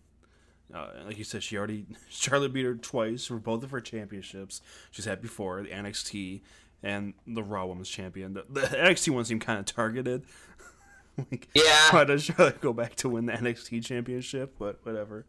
Uh, 0.74 0.88
like 1.06 1.18
you 1.18 1.24
said, 1.24 1.44
she 1.44 1.58
already 1.58 1.86
Charlotte 2.10 2.54
beat 2.54 2.66
her 2.66 2.76
twice 2.76 3.26
for 3.26 3.36
both 3.38 3.64
of 3.64 3.72
her 3.72 3.82
championships. 3.82 4.62
She's 4.92 5.06
had 5.06 5.22
before 5.22 5.62
the 5.62 5.70
NXT 5.70 6.42
and 6.82 7.14
the 7.28 7.44
Raw 7.44 7.66
Women's 7.66 7.90
Champion. 7.90 8.34
The, 8.34 8.46
the 8.50 8.62
NXT 8.68 9.10
one 9.14 9.26
seemed 9.26 9.42
kind 9.42 9.60
of 9.60 9.66
targeted. 9.66 10.24
like, 11.32 11.48
Yeah. 11.54 11.92
why 11.92 12.06
does 12.06 12.24
Charlotte 12.24 12.60
go 12.62 12.74
back 12.74 12.96
to 12.96 13.10
win 13.10 13.26
the 13.26 13.34
NXT 13.34 13.86
Championship? 13.86 14.56
But 14.58 14.80
whatever. 14.84 15.26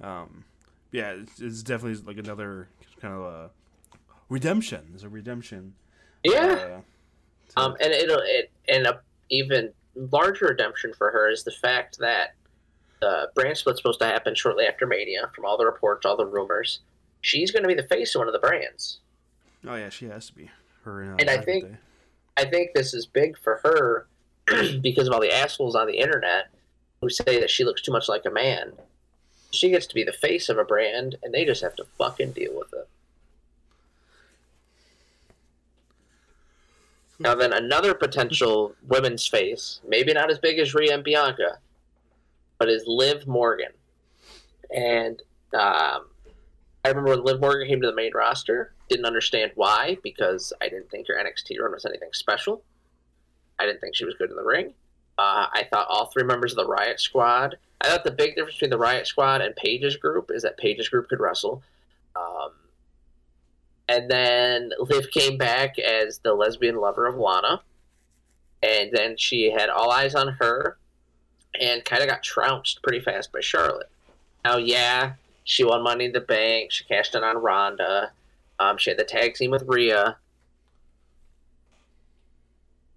Um, 0.00 0.44
yeah, 0.92 1.10
it's, 1.12 1.40
it's 1.40 1.62
definitely 1.62 2.02
like 2.06 2.18
another 2.18 2.68
kind 3.00 3.14
of 3.14 3.20
a 3.22 3.50
redemption. 4.28 4.86
There's 4.90 5.04
a 5.04 5.08
redemption. 5.08 5.74
Yeah. 6.24 6.40
Uh, 6.46 6.80
Um, 7.56 7.76
and 7.80 7.92
it'll 7.92 8.20
it 8.24 8.50
and 8.68 8.86
a 8.86 9.00
even 9.30 9.72
larger 9.94 10.46
redemption 10.46 10.92
for 10.96 11.10
her 11.10 11.30
is 11.30 11.44
the 11.44 11.52
fact 11.52 11.98
that 11.98 12.34
the 13.00 13.30
brand 13.34 13.56
split's 13.56 13.78
supposed 13.80 14.00
to 14.00 14.06
happen 14.06 14.34
shortly 14.34 14.64
after 14.66 14.86
Mania. 14.86 15.30
From 15.34 15.44
all 15.44 15.56
the 15.56 15.66
reports, 15.66 16.04
all 16.06 16.16
the 16.16 16.26
rumors, 16.26 16.80
she's 17.20 17.50
going 17.50 17.62
to 17.62 17.68
be 17.68 17.74
the 17.74 17.86
face 17.88 18.14
of 18.14 18.20
one 18.20 18.28
of 18.28 18.32
the 18.32 18.40
brands. 18.40 18.98
oh 19.66 19.76
yeah, 19.76 19.88
she 19.88 20.06
has 20.06 20.26
to 20.28 20.34
be. 20.34 20.50
Her 20.84 21.02
and, 21.02 21.12
uh, 21.12 21.16
And 21.20 21.30
I 21.30 21.38
think- 21.38 21.64
Day. 21.64 21.76
I 22.36 22.44
think 22.44 22.70
this 22.74 22.92
is 22.94 23.06
big 23.06 23.38
for 23.38 23.60
her 23.62 24.06
because 24.80 25.06
of 25.06 25.14
all 25.14 25.20
the 25.20 25.32
assholes 25.32 25.76
on 25.76 25.86
the 25.86 25.98
internet 25.98 26.48
who 27.00 27.08
say 27.08 27.38
that 27.38 27.48
she 27.48 27.62
looks 27.62 27.80
too 27.80 27.92
much 27.92 28.08
like 28.08 28.24
a 28.26 28.30
man. 28.30 28.72
She 29.52 29.70
gets 29.70 29.86
to 29.86 29.94
be 29.94 30.02
the 30.02 30.12
face 30.12 30.48
of 30.48 30.58
a 30.58 30.64
brand, 30.64 31.14
and 31.22 31.32
they 31.32 31.44
just 31.44 31.62
have 31.62 31.76
to 31.76 31.84
fucking 31.96 32.32
deal 32.32 32.52
with 32.58 32.72
it. 32.72 32.88
Now, 37.24 37.34
then 37.34 37.54
another 37.54 37.94
potential 37.94 38.74
women's 38.86 39.26
face, 39.26 39.80
maybe 39.88 40.12
not 40.12 40.30
as 40.30 40.38
big 40.38 40.58
as 40.58 40.74
Rhea 40.74 40.92
and 40.92 41.02
Bianca, 41.02 41.58
but 42.58 42.68
is 42.68 42.84
Liv 42.86 43.26
Morgan. 43.26 43.72
And 44.70 45.22
um, 45.54 46.08
I 46.84 46.88
remember 46.88 47.10
when 47.12 47.24
Liv 47.24 47.40
Morgan 47.40 47.66
came 47.66 47.80
to 47.80 47.86
the 47.86 47.94
main 47.94 48.12
roster, 48.14 48.74
didn't 48.90 49.06
understand 49.06 49.52
why 49.54 49.96
because 50.02 50.52
I 50.60 50.68
didn't 50.68 50.90
think 50.90 51.08
her 51.08 51.14
NXT 51.14 51.58
run 51.58 51.72
was 51.72 51.86
anything 51.86 52.10
special. 52.12 52.62
I 53.58 53.64
didn't 53.64 53.80
think 53.80 53.96
she 53.96 54.04
was 54.04 54.16
good 54.16 54.28
in 54.28 54.36
the 54.36 54.44
ring. 54.44 54.74
Uh, 55.16 55.46
I 55.50 55.66
thought 55.70 55.86
all 55.88 56.06
three 56.06 56.24
members 56.24 56.52
of 56.52 56.56
the 56.56 56.66
Riot 56.66 57.00
Squad. 57.00 57.56
I 57.80 57.88
thought 57.88 58.04
the 58.04 58.10
big 58.10 58.34
difference 58.34 58.56
between 58.56 58.70
the 58.70 58.78
Riot 58.78 59.06
Squad 59.06 59.40
and 59.40 59.56
Paige's 59.56 59.96
group 59.96 60.30
is 60.30 60.42
that 60.42 60.58
Paige's 60.58 60.90
group 60.90 61.08
could 61.08 61.20
wrestle. 61.20 61.62
Um, 62.16 62.50
and 63.88 64.10
then 64.10 64.70
Liv 64.78 65.10
came 65.10 65.36
back 65.36 65.78
as 65.78 66.18
the 66.18 66.34
lesbian 66.34 66.76
lover 66.76 67.06
of 67.06 67.16
Lana. 67.16 67.62
And 68.62 68.90
then 68.92 69.16
she 69.18 69.50
had 69.50 69.68
all 69.68 69.90
eyes 69.90 70.14
on 70.14 70.36
her 70.40 70.78
and 71.60 71.84
kind 71.84 72.02
of 72.02 72.08
got 72.08 72.22
trounced 72.22 72.82
pretty 72.82 73.00
fast 73.00 73.30
by 73.30 73.40
Charlotte. 73.40 73.90
Now, 74.44 74.56
yeah, 74.56 75.14
she 75.44 75.64
won 75.64 75.82
Money 75.82 76.06
in 76.06 76.12
the 76.12 76.20
Bank. 76.20 76.72
She 76.72 76.84
cashed 76.84 77.14
in 77.14 77.22
on 77.22 77.36
Ronda. 77.36 78.12
Um, 78.58 78.78
she 78.78 78.90
had 78.90 78.98
the 78.98 79.04
tag 79.04 79.34
team 79.34 79.50
with 79.50 79.64
Rhea. 79.66 80.16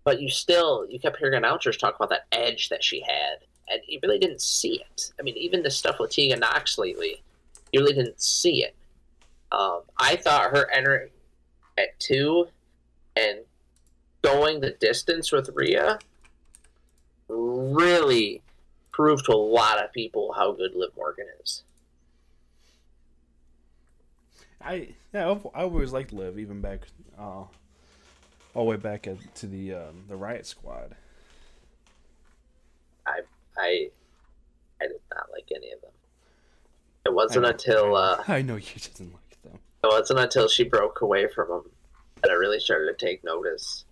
But 0.05 0.21
you 0.21 0.29
still, 0.29 0.87
you 0.89 0.99
kept 0.99 1.17
hearing 1.17 1.35
announcers 1.35 1.75
talk 1.75 1.97
about 1.97 2.09
that 2.09 2.27
edge 2.31 2.69
that 2.69 2.81
she 2.81 3.01
had, 3.01 3.39
and 3.67 3.81
you 3.89 3.99
really 4.01 4.19
didn't 4.19 4.41
see 4.41 4.75
it. 4.79 5.11
I 5.19 5.23
mean, 5.23 5.35
even 5.35 5.63
the 5.63 5.69
stuff 5.69 5.99
with 5.99 6.11
Tegan 6.11 6.39
Nox 6.39 6.77
lately, 6.77 7.21
you 7.73 7.81
really 7.81 7.93
didn't 7.93 8.21
see 8.21 8.63
it. 8.63 8.73
Um, 9.51 9.81
I 9.99 10.15
thought 10.17 10.51
her 10.51 10.69
entering 10.71 11.09
at 11.77 11.99
two 11.99 12.47
and 13.15 13.39
going 14.21 14.59
the 14.59 14.71
distance 14.71 15.31
with 15.31 15.49
Rhea 15.53 15.99
really 17.29 18.41
proved 18.91 19.25
to 19.25 19.33
a 19.33 19.35
lot 19.35 19.83
of 19.83 19.93
people 19.93 20.33
how 20.33 20.51
good 20.51 20.71
Liv 20.75 20.91
Morgan 20.97 21.27
is. 21.43 21.63
I 24.61 24.89
yeah, 25.13 25.33
I 25.55 25.61
always 25.61 25.93
liked 25.93 26.11
Liv, 26.11 26.37
even 26.39 26.61
back 26.61 26.81
uh, 27.17 27.21
all 27.21 27.49
the 28.53 28.63
way 28.63 28.75
back 28.75 29.07
at, 29.07 29.35
to 29.35 29.47
the 29.47 29.73
um, 29.73 30.03
the 30.09 30.15
Riot 30.15 30.45
Squad. 30.45 30.95
I 33.05 33.21
I 33.57 33.89
I 34.81 34.87
did 34.87 34.99
not 35.13 35.27
like 35.31 35.49
any 35.55 35.71
of 35.71 35.81
them. 35.81 35.91
It 37.05 37.13
wasn't 37.13 37.45
until 37.45 37.95
uh, 37.95 38.23
I 38.27 38.41
know 38.41 38.55
you 38.55 38.65
didn't 38.75 39.13
like. 39.13 39.26
It 39.87 40.01
wasn't 40.01 40.19
until 40.19 40.49
she 40.49 40.63
broke 40.65 41.01
away 41.01 41.27
from 41.27 41.49
him 41.49 41.71
that 42.21 42.31
I 42.31 42.33
really 42.33 42.59
started 42.59 42.97
to 42.97 43.05
take 43.05 43.23
notice. 43.23 43.85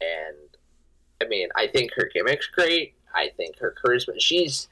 And 0.00 0.36
I 1.22 1.26
mean, 1.28 1.48
I 1.56 1.66
think 1.66 1.92
her 1.96 2.10
gimmick's 2.14 2.46
great. 2.48 2.94
I 3.14 3.30
think 3.36 3.58
her 3.58 3.74
charisma. 3.82 4.14
She's 4.18 4.68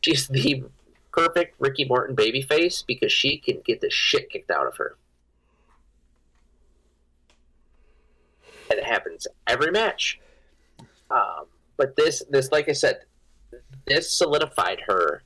she's 0.00 0.26
the 0.26 0.64
perfect 1.12 1.54
Ricky 1.60 1.84
Morton 1.84 2.16
babyface 2.16 2.84
because 2.84 3.12
she 3.12 3.38
can 3.38 3.60
get 3.64 3.80
the 3.80 3.90
shit 3.90 4.28
kicked 4.30 4.50
out 4.50 4.66
of 4.66 4.76
her. 4.78 4.96
And 8.70 8.80
it 8.80 8.84
happens 8.84 9.28
every 9.46 9.70
match. 9.70 10.18
Um, 11.10 11.46
but 11.76 11.94
this, 11.94 12.24
this, 12.28 12.50
like 12.50 12.68
I 12.68 12.72
said, 12.72 13.00
this 13.86 14.10
solidified 14.10 14.80
her 14.88 15.22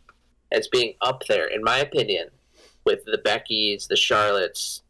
as 0.52 0.68
being 0.68 0.94
up 1.00 1.22
there, 1.28 1.46
in 1.46 1.62
my 1.62 1.78
opinion, 1.78 2.28
with 2.88 3.04
the 3.04 3.18
Beckys, 3.18 3.86
the 3.86 3.96
Charlottes, 3.96 4.80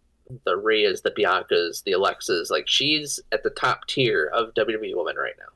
the 0.44 0.56
Rheas, 0.56 1.02
the 1.02 1.10
Biancas, 1.10 1.82
the 1.82 1.92
Alexas. 1.92 2.48
Like 2.48 2.68
she's 2.68 3.18
at 3.32 3.42
the 3.42 3.50
top 3.50 3.88
tier 3.88 4.30
of 4.32 4.54
WWE 4.54 4.94
women 4.94 5.16
right 5.16 5.34
now. 5.36 5.52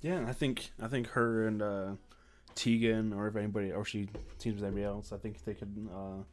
Yeah, 0.00 0.24
I 0.28 0.32
think 0.32 0.72
I 0.82 0.88
think 0.88 1.06
her 1.10 1.46
and 1.46 1.62
uh, 1.62 1.90
Tegan, 2.56 3.12
or 3.12 3.28
if 3.28 3.36
anybody, 3.36 3.70
or 3.70 3.84
she 3.84 4.08
teams 4.40 4.56
with 4.56 4.64
anybody 4.64 4.84
else, 4.84 5.12
I 5.12 5.16
think 5.16 5.44
they 5.44 5.54
could 5.54 5.88
uh, 5.94 6.24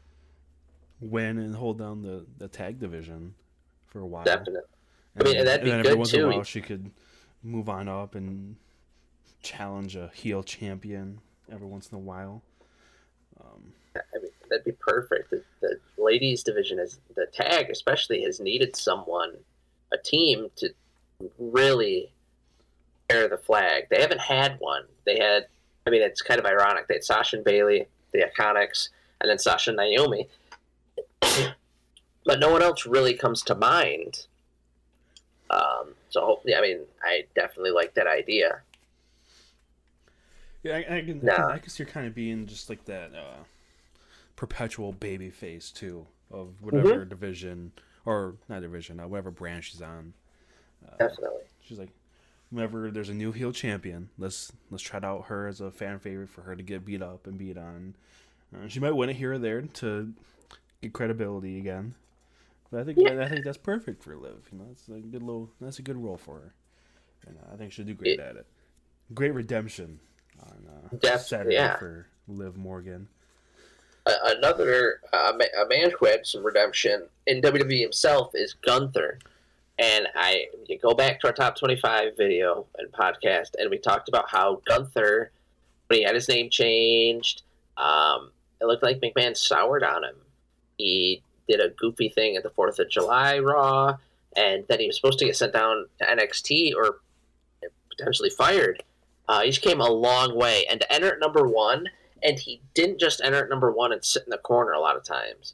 win 0.99 1.37
and 1.37 1.55
hold 1.55 1.77
down 1.77 2.01
the, 2.01 2.25
the 2.39 2.47
tag 2.47 2.79
division 2.79 3.35
for 3.85 3.99
a 3.99 4.07
while. 4.07 4.23
Definitely. 4.23 4.61
I 5.19 5.23
mean, 5.23 5.45
that'd 5.45 5.63
be 5.63 5.69
and 5.69 5.83
good 5.83 5.99
once 5.99 6.09
too. 6.09 6.25
In 6.25 6.31
a 6.31 6.35
while, 6.37 6.43
she 6.43 6.61
could 6.61 6.89
move 7.43 7.69
on 7.69 7.87
up 7.87 8.15
and 8.15 8.55
challenge 9.43 9.95
a 9.95 10.09
heel 10.15 10.41
champion 10.41 11.19
every 11.51 11.67
once 11.67 11.89
in 11.89 11.95
a 11.95 11.99
while. 11.99 12.41
Um, 13.41 13.61
I 13.95 14.19
mean, 14.21 14.31
that'd 14.49 14.65
be 14.65 14.71
perfect. 14.73 15.29
The, 15.29 15.43
the 15.61 15.79
ladies 15.97 16.43
division 16.43 16.79
is 16.79 16.99
the 17.15 17.27
tag, 17.27 17.69
especially, 17.69 18.23
has 18.23 18.39
needed 18.39 18.75
someone, 18.75 19.33
a 19.91 19.97
team 19.97 20.49
to 20.57 20.69
really 21.37 22.11
carry 23.09 23.27
the 23.27 23.37
flag. 23.37 23.87
They 23.89 24.01
haven't 24.01 24.21
had 24.21 24.57
one. 24.59 24.83
They 25.05 25.19
had 25.19 25.47
I 25.89 25.91
mean, 25.91 26.03
it's 26.03 26.21
kind 26.21 26.39
of 26.39 26.45
ironic. 26.45 26.87
They 26.87 26.95
had 26.95 27.03
Sasha 27.03 27.37
and 27.37 27.45
Bayley, 27.45 27.87
the 28.11 28.23
Iconics, 28.23 28.89
and 29.19 29.29
then 29.29 29.39
Sasha 29.39 29.71
and 29.71 29.77
Naomi. 29.77 30.27
but 32.25 32.39
no 32.39 32.51
one 32.51 32.61
else 32.61 32.85
really 32.85 33.15
comes 33.15 33.41
to 33.43 33.55
mind. 33.55 34.27
Um, 35.49 35.95
so, 36.09 36.41
yeah, 36.45 36.59
I 36.59 36.61
mean, 36.61 36.81
I 37.03 37.25
definitely 37.33 37.71
like 37.71 37.95
that 37.95 38.05
idea. 38.05 38.61
Yeah, 40.63 40.77
I, 40.77 40.97
I, 40.97 41.01
can, 41.01 41.21
nah. 41.23 41.51
I 41.51 41.59
guess 41.59 41.79
you're 41.79 41.87
kind 41.87 42.05
of 42.05 42.13
being 42.13 42.45
just 42.45 42.69
like 42.69 42.85
that 42.85 43.11
uh, 43.15 43.43
perpetual 44.35 44.91
baby 44.91 45.29
face, 45.29 45.71
too, 45.71 46.05
of 46.31 46.61
whatever 46.61 46.97
mm-hmm. 46.97 47.09
division, 47.09 47.71
or 48.05 48.35
not 48.49 48.61
division, 48.61 48.99
uh, 48.99 49.07
whatever 49.07 49.31
branch 49.31 49.71
she's 49.71 49.81
on. 49.81 50.13
Uh, 50.85 50.97
definitely. 50.97 51.43
She's 51.61 51.79
like, 51.79 51.91
whenever 52.49 52.91
there's 52.91 53.09
a 53.09 53.13
new 53.13 53.31
heel 53.31 53.53
champion, 53.53 54.09
let's 54.17 54.51
let's 54.69 54.83
try 54.83 54.99
out 55.01 55.25
her 55.25 55.47
as 55.47 55.61
a 55.61 55.71
fan 55.71 55.99
favorite 55.99 56.29
for 56.29 56.41
her 56.41 56.55
to 56.55 56.63
get 56.63 56.85
beat 56.85 57.01
up 57.01 57.25
and 57.25 57.37
beat 57.37 57.57
on. 57.57 57.95
Uh, 58.53 58.67
she 58.67 58.79
might 58.79 58.91
win 58.91 59.09
it 59.09 59.15
here 59.15 59.33
or 59.33 59.37
there 59.37 59.61
to 59.61 60.11
get 60.81 60.91
credibility 60.91 61.57
again. 61.57 61.95
But 62.71 62.81
I 62.81 62.83
think 62.83 62.97
yeah. 62.99 63.21
I 63.21 63.29
think 63.29 63.45
that's 63.45 63.57
perfect 63.57 64.03
for 64.03 64.15
Liv. 64.15 64.49
You 64.51 64.59
know, 64.59 64.65
it's 64.71 64.87
a 64.89 64.99
good 64.99 65.23
little 65.23 65.49
that's 65.61 65.79
a 65.79 65.83
good 65.83 65.97
role 65.97 66.17
for 66.17 66.35
her, 66.35 66.53
and 67.27 67.37
uh, 67.37 67.53
I 67.53 67.57
think 67.57 67.71
she'll 67.71 67.85
do 67.85 67.93
great 67.93 68.19
it, 68.19 68.23
at 68.23 68.35
it. 68.35 68.45
Great 69.13 69.33
redemption 69.33 69.99
on 70.43 70.99
uh, 71.03 71.17
Saturday 71.17 71.55
yeah. 71.55 71.77
for 71.77 72.07
Liv 72.27 72.57
Morgan. 72.57 73.07
another 74.05 75.01
uh, 75.13 75.33
a 75.33 75.67
man 75.67 75.91
who 75.97 76.05
had 76.05 76.25
some 76.25 76.43
redemption 76.43 77.07
in 77.27 77.41
WWE 77.41 77.81
himself 77.81 78.31
is 78.33 78.53
Gunther. 78.65 79.19
And 79.77 80.07
I 80.13 80.47
you 80.67 80.77
go 80.77 80.93
back 80.93 81.21
to 81.21 81.27
our 81.27 81.33
top 81.33 81.57
25 81.57 82.17
video 82.17 82.65
and 82.77 82.91
podcast, 82.91 83.51
and 83.57 83.69
we 83.69 83.77
talked 83.77 84.09
about 84.09 84.29
how 84.29 84.61
Gunther, 84.65 85.31
when 85.87 85.99
he 85.99 86.05
had 86.05 86.15
his 86.15 86.27
name 86.27 86.49
changed, 86.49 87.43
um, 87.77 88.31
it 88.59 88.65
looked 88.65 88.83
like 88.83 88.99
McMahon 88.99 89.37
soured 89.37 89.83
on 89.83 90.03
him. 90.03 90.15
He 90.77 91.23
did 91.47 91.61
a 91.61 91.69
goofy 91.69 92.09
thing 92.09 92.35
at 92.35 92.43
the 92.43 92.49
4th 92.49 92.79
of 92.79 92.89
July 92.89 93.39
Raw, 93.39 93.97
and 94.35 94.65
then 94.67 94.79
he 94.79 94.87
was 94.87 94.97
supposed 94.97 95.19
to 95.19 95.25
get 95.25 95.37
sent 95.37 95.53
down 95.53 95.87
to 95.99 96.05
NXT 96.05 96.75
or 96.75 96.99
potentially 97.89 98.29
fired. 98.29 98.83
Uh, 99.29 99.41
he 99.41 99.51
just 99.51 99.61
came 99.61 99.79
a 99.79 99.87
long 99.87 100.35
way. 100.35 100.65
And 100.69 100.81
to 100.81 100.91
enter 100.91 101.13
at 101.13 101.19
number 101.19 101.47
one, 101.47 101.87
and 102.23 102.39
he 102.39 102.61
didn't 102.73 102.99
just 102.99 103.21
enter 103.23 103.43
at 103.43 103.49
number 103.49 103.71
one 103.71 103.93
and 103.93 104.03
sit 104.03 104.23
in 104.23 104.31
the 104.31 104.39
corner 104.39 104.71
a 104.71 104.79
lot 104.79 104.97
of 104.97 105.03
times. 105.03 105.53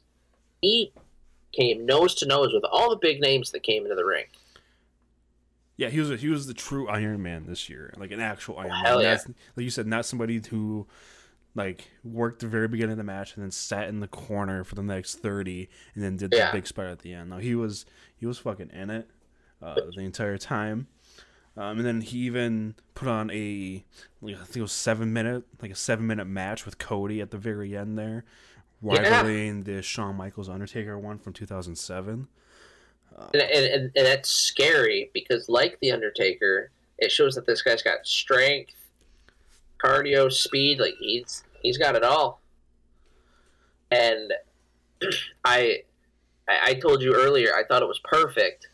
He 0.62 0.92
came 1.52 1.84
nose 1.84 2.14
to 2.16 2.26
nose 2.26 2.52
with 2.54 2.64
all 2.64 2.88
the 2.90 2.96
big 2.96 3.20
names 3.20 3.50
that 3.52 3.62
came 3.62 3.82
into 3.82 3.94
the 3.94 4.04
ring. 4.04 4.24
Yeah, 5.76 5.90
he 5.90 6.00
was 6.00 6.10
a, 6.10 6.16
he 6.16 6.28
was 6.28 6.46
the 6.46 6.54
true 6.54 6.88
Iron 6.88 7.22
Man 7.22 7.44
this 7.46 7.68
year, 7.68 7.92
like 7.98 8.10
an 8.10 8.20
actual 8.20 8.58
Iron 8.58 8.70
Hell 8.70 9.02
Man. 9.02 9.04
Yeah. 9.04 9.34
like 9.56 9.64
you 9.64 9.70
said, 9.70 9.86
not 9.86 10.06
somebody 10.06 10.40
who 10.48 10.86
like 11.54 11.86
worked 12.02 12.40
the 12.40 12.46
very 12.46 12.68
beginning 12.68 12.92
of 12.92 12.98
the 12.98 13.04
match 13.04 13.34
and 13.34 13.44
then 13.44 13.50
sat 13.50 13.88
in 13.88 14.00
the 14.00 14.08
corner 14.08 14.64
for 14.64 14.74
the 14.74 14.82
next 14.82 15.16
thirty 15.16 15.68
and 15.94 16.02
then 16.02 16.16
did 16.16 16.32
yeah. 16.32 16.50
the 16.50 16.56
big 16.56 16.66
spot 16.66 16.86
at 16.86 17.00
the 17.00 17.12
end. 17.12 17.28
No, 17.28 17.36
he 17.36 17.54
was 17.54 17.84
he 18.16 18.24
was 18.24 18.38
fucking 18.38 18.70
in 18.70 18.88
it 18.88 19.10
uh, 19.60 19.74
the 19.94 20.00
entire 20.00 20.38
time. 20.38 20.86
Um, 21.56 21.78
and 21.78 21.86
then 21.86 22.00
he 22.02 22.18
even 22.18 22.74
put 22.94 23.08
on 23.08 23.30
a 23.30 23.84
like 24.20 24.34
I 24.34 24.44
think 24.44 24.56
it 24.56 24.62
was 24.62 24.72
seven 24.72 25.12
minute 25.12 25.44
like 25.62 25.70
a 25.70 25.76
seven 25.76 26.06
minute 26.06 26.26
match 26.26 26.66
with 26.66 26.78
Cody 26.78 27.20
at 27.20 27.30
the 27.30 27.38
very 27.38 27.76
end 27.76 27.98
there, 27.98 28.24
rivaling 28.82 29.58
yeah. 29.58 29.76
the 29.76 29.82
Shawn 29.82 30.16
Michaels 30.16 30.48
Undertaker 30.48 30.98
one 30.98 31.18
from 31.18 31.32
2007. 31.32 32.28
Uh, 33.16 33.26
and, 33.32 33.42
and, 33.42 33.92
and, 33.96 34.06
that's 34.06 34.28
scary 34.28 35.10
because, 35.14 35.48
like 35.48 35.78
the 35.80 35.90
Undertaker, 35.90 36.70
it 36.98 37.10
shows 37.10 37.34
that 37.34 37.46
this 37.46 37.62
guy's 37.62 37.82
got 37.82 38.06
strength, 38.06 38.74
cardio, 39.82 40.30
speed. 40.30 40.78
Like 40.78 40.94
he's 41.00 41.42
he's 41.62 41.78
got 41.78 41.96
it 41.96 42.04
all. 42.04 42.42
And 43.90 44.34
I, 45.44 45.82
I 46.46 46.74
told 46.74 47.00
you 47.00 47.14
earlier, 47.14 47.54
I 47.54 47.64
thought 47.64 47.80
it 47.80 47.88
was 47.88 48.00
perfect 48.04 48.68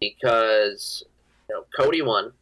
because 0.00 1.04
you 1.48 1.54
know 1.54 1.64
Cody 1.76 2.02
won. 2.02 2.32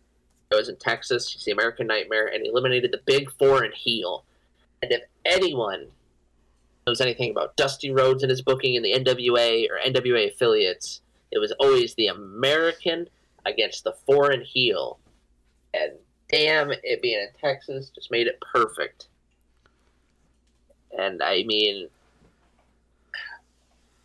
It 0.50 0.56
was 0.56 0.68
in 0.68 0.76
Texas. 0.76 1.32
He's 1.32 1.44
the 1.44 1.52
American 1.52 1.86
Nightmare, 1.86 2.26
and 2.26 2.42
he 2.42 2.48
eliminated 2.48 2.90
the 2.90 3.00
big 3.06 3.30
foreign 3.32 3.72
heel. 3.72 4.24
And 4.82 4.90
if 4.90 5.02
anyone 5.24 5.86
knows 6.86 7.00
anything 7.00 7.30
about 7.30 7.56
Dusty 7.56 7.92
Rhodes 7.92 8.22
and 8.22 8.30
his 8.30 8.42
booking 8.42 8.74
in 8.74 8.82
the 8.82 8.92
NWA 8.92 9.68
or 9.70 9.78
NWA 9.78 10.32
affiliates, 10.32 11.02
it 11.30 11.38
was 11.38 11.52
always 11.60 11.94
the 11.94 12.08
American 12.08 13.08
against 13.46 13.84
the 13.84 13.92
foreign 14.06 14.42
heel. 14.42 14.98
And 15.72 15.92
damn, 16.28 16.70
it 16.70 17.02
being 17.02 17.20
in 17.20 17.28
Texas 17.40 17.90
just 17.94 18.10
made 18.10 18.26
it 18.26 18.40
perfect. 18.40 19.06
And 20.96 21.22
I 21.22 21.44
mean, 21.44 21.88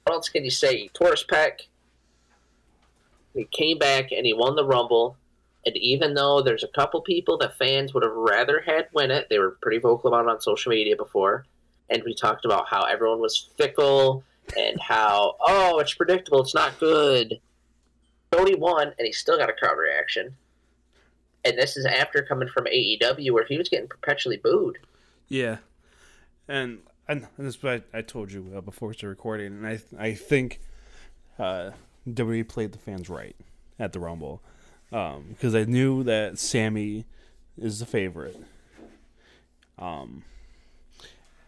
what 0.03 0.13
else 0.13 0.29
can 0.29 0.43
you 0.43 0.51
say? 0.51 0.77
He 0.77 0.89
pec. 0.89 1.61
He 3.36 3.46
came 3.51 3.77
back 3.77 4.12
and 4.12 4.25
he 4.25 4.34
won 4.34 4.56
the 4.56 4.65
Rumble. 4.65 5.18
And 5.65 5.75
even 5.77 6.13
though 6.13 6.42
there's 6.42 6.63
a 6.63 6.70
couple 6.70 7.01
people 7.01 7.38
that 7.39 7.58
fans 7.58 7.94
would 7.94 8.04
have 8.04 8.13
rather 8.13 8.62
had 8.62 8.88
win 8.94 9.12
it, 9.12 9.27
they 9.30 9.39
were 9.39 9.58
pretty 9.62 9.80
vocal 9.80 10.08
about 10.08 10.25
it 10.25 10.32
on 10.32 10.39
social 10.39 10.72
media 10.72 10.96
before. 10.96 11.46
And 11.89 12.04
we 12.04 12.15
talked 12.15 12.46
about 12.46 12.68
how 12.68 12.84
everyone 12.84 13.20
was 13.20 13.50
fickle 13.58 14.24
and 14.58 14.80
how, 14.80 15.36
oh, 15.42 15.80
it's 15.80 15.94
predictable, 15.94 16.42
it's 16.42 16.56
not 16.56 16.80
good. 16.80 17.39
Cody 18.32 18.56
won, 18.56 18.94
and 18.98 19.06
he 19.06 19.12
still 19.12 19.38
got 19.38 19.50
a 19.50 19.54
crowd 19.54 19.77
reaction. 19.77 20.36
And 21.44 21.58
this 21.58 21.77
is 21.77 21.86
after 21.86 22.24
coming 22.24 22.48
from 22.48 22.65
AEW, 22.65 23.32
where 23.32 23.46
he 23.46 23.58
was 23.58 23.70
getting 23.70 23.88
perpetually 23.88 24.38
booed. 24.38 24.80
Yeah, 25.27 25.58
and 26.48 26.80
and 27.08 27.27
this 27.38 27.56
is 27.56 27.63
what 27.63 27.84
I, 27.94 28.00
I 28.00 28.01
told 28.01 28.32
you 28.32 28.51
uh, 28.56 28.62
before 28.62 28.89
we 28.89 28.94
started 28.96 29.10
recording, 29.10 29.48
and 29.48 29.68
I 29.68 29.80
I 29.98 30.13
think 30.13 30.60
uh, 31.38 31.72
WWE 32.07 32.47
played 32.47 32.71
the 32.71 32.77
fans 32.77 33.09
right 33.09 33.35
at 33.79 33.93
the 33.93 34.00
Rumble 34.00 34.41
because 34.89 35.55
um, 35.55 35.55
I 35.55 35.63
knew 35.65 36.03
that 36.03 36.38
Sami 36.38 37.05
is 37.57 37.79
the 37.79 37.85
favorite. 37.85 38.39
Um, 39.77 40.24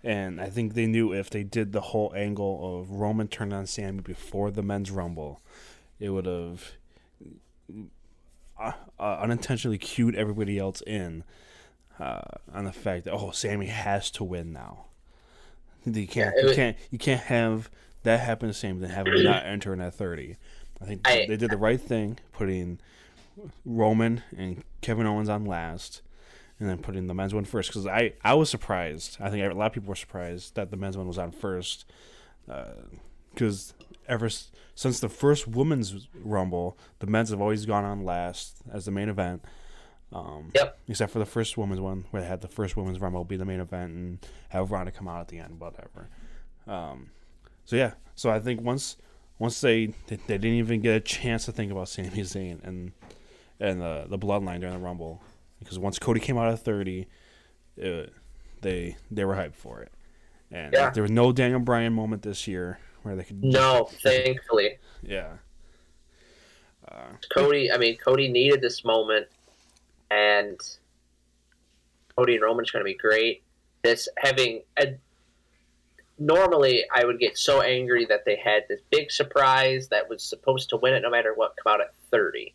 and 0.03 0.41
I 0.41 0.49
think 0.49 0.73
they 0.73 0.85
knew 0.85 1.13
if 1.13 1.29
they 1.29 1.43
did 1.43 1.71
the 1.71 1.81
whole 1.81 2.13
angle 2.15 2.79
of 2.79 2.91
Roman 2.91 3.27
turned 3.27 3.53
on 3.53 3.65
Sami 3.65 4.01
before 4.01 4.51
the 4.51 4.63
men's 4.63 4.91
Rumble, 4.91 5.41
it 5.99 6.09
would 6.09 6.25
have 6.25 6.73
uh, 8.59 8.71
uh, 8.99 9.17
unintentionally 9.21 9.77
cued 9.77 10.15
everybody 10.15 10.57
else 10.57 10.81
in 10.85 11.23
uh, 11.99 12.21
on 12.53 12.65
the 12.65 12.71
fact 12.71 13.05
that 13.05 13.13
oh, 13.13 13.31
Sami 13.31 13.67
has 13.67 14.11
to 14.11 14.23
win 14.23 14.53
now. 14.53 14.85
You 15.85 16.07
can't, 16.07 16.35
yeah, 16.37 16.49
you 16.49 16.55
can't, 16.55 16.77
you 16.91 16.97
can't 16.97 17.21
have 17.21 17.69
that 18.07 18.21
happened 18.21 18.49
the 18.49 18.55
same 18.55 18.79
than 18.79 18.89
having 18.89 19.21
not 19.23 19.45
enter 19.45 19.73
in 19.73 19.81
at 19.81 19.93
thirty. 19.93 20.37
I 20.81 20.85
think 20.85 21.01
I, 21.05 21.25
they 21.27 21.37
did 21.37 21.51
the 21.51 21.57
right 21.57 21.79
thing, 21.79 22.19
putting 22.31 22.79
Roman 23.65 24.23
and 24.35 24.63
Kevin 24.81 25.05
Owens 25.05 25.27
on 25.27 25.45
last, 25.45 26.01
and 26.59 26.69
then 26.69 26.77
putting 26.77 27.07
the 27.07 27.13
men's 27.13 27.33
one 27.33 27.45
first. 27.45 27.69
Because 27.69 27.85
I, 27.85 28.13
I 28.23 28.33
was 28.33 28.49
surprised. 28.49 29.17
I 29.19 29.29
think 29.29 29.43
a 29.43 29.53
lot 29.53 29.67
of 29.67 29.73
people 29.73 29.89
were 29.89 29.95
surprised 29.95 30.55
that 30.55 30.71
the 30.71 30.77
men's 30.77 30.97
one 30.97 31.07
was 31.07 31.17
on 31.17 31.31
first. 31.31 31.85
Because 32.45 33.73
uh, 33.77 33.83
ever 34.07 34.29
since 34.29 34.99
the 35.01 35.09
first 35.09 35.47
women's 35.47 36.07
rumble, 36.13 36.77
the 36.99 37.07
men's 37.07 37.31
have 37.31 37.41
always 37.41 37.65
gone 37.65 37.83
on 37.83 38.05
last 38.05 38.57
as 38.71 38.85
the 38.85 38.91
main 38.91 39.09
event. 39.09 39.43
Um, 40.13 40.51
yep. 40.55 40.79
Except 40.87 41.11
for 41.11 41.19
the 41.19 41.25
first 41.25 41.57
women's 41.57 41.81
one, 41.81 42.05
where 42.11 42.21
they 42.21 42.29
had 42.29 42.39
the 42.39 42.47
first 42.47 42.77
women's 42.77 43.01
rumble 43.01 43.25
be 43.25 43.35
the 43.35 43.43
main 43.43 43.59
event 43.59 43.91
and 43.91 44.25
have 44.49 44.71
Ronda 44.71 44.91
come 44.91 45.09
out 45.09 45.19
at 45.19 45.27
the 45.27 45.39
end, 45.39 45.59
whatever. 45.59 46.07
Um, 46.65 47.09
so 47.67 47.75
yeah, 47.75 47.91
so 48.15 48.29
I 48.29 48.39
think 48.39 48.61
once 48.61 48.95
once 49.39 49.59
they 49.59 49.87
they 50.07 50.15
didn't 50.15 50.45
even 50.45 50.79
get 50.79 50.95
a 50.95 51.01
chance 51.01 51.45
to 51.45 51.51
think 51.51 51.69
about 51.69 51.89
Sami 51.89 52.09
Zayn 52.09 52.63
and 52.63 52.93
and 53.59 53.81
the 53.81 54.05
the 54.07 54.17
bloodline 54.17 54.61
during 54.61 54.73
the 54.73 54.79
Rumble 54.79 55.21
because 55.59 55.77
once 55.77 55.99
Cody 55.99 56.21
came 56.21 56.37
out 56.37 56.47
of 56.47 56.61
thirty, 56.61 57.07
it, 57.75 58.13
they 58.61 58.95
they 59.11 59.25
were 59.25 59.35
hyped 59.35 59.55
for 59.55 59.81
it, 59.81 59.91
and 60.49 60.71
yeah. 60.71 60.91
there 60.91 61.03
was 61.03 61.11
no 61.11 61.33
Daniel 61.33 61.59
Bryan 61.59 61.91
moment 61.91 62.21
this 62.21 62.47
year 62.47 62.79
where 63.01 63.17
they 63.17 63.25
could. 63.25 63.43
No, 63.43 63.89
thankfully. 64.01 64.77
Yeah. 65.01 65.33
Uh, 66.87 67.09
Cody, 67.33 67.69
I 67.69 67.77
mean, 67.77 67.97
Cody 67.97 68.29
needed 68.29 68.61
this 68.61 68.85
moment, 68.85 69.27
and 70.09 70.57
Cody 72.15 72.35
and 72.35 72.43
Roman's 72.43 72.71
going 72.71 72.79
to 72.79 72.89
be 72.89 72.95
great. 72.95 73.43
This 73.83 74.07
having 74.23 74.61
a, 74.79 74.95
normally 76.19 76.83
I 76.93 77.05
would 77.05 77.19
get 77.19 77.37
so 77.37 77.61
angry 77.61 78.05
that 78.05 78.25
they 78.25 78.35
had 78.35 78.63
this 78.67 78.81
big 78.91 79.11
surprise 79.11 79.87
that 79.89 80.09
was 80.09 80.23
supposed 80.23 80.69
to 80.69 80.77
win 80.77 80.93
it 80.93 81.01
no 81.01 81.09
matter 81.09 81.33
what 81.33 81.55
come 81.61 81.73
out 81.73 81.81
at 81.81 81.93
thirty. 82.11 82.53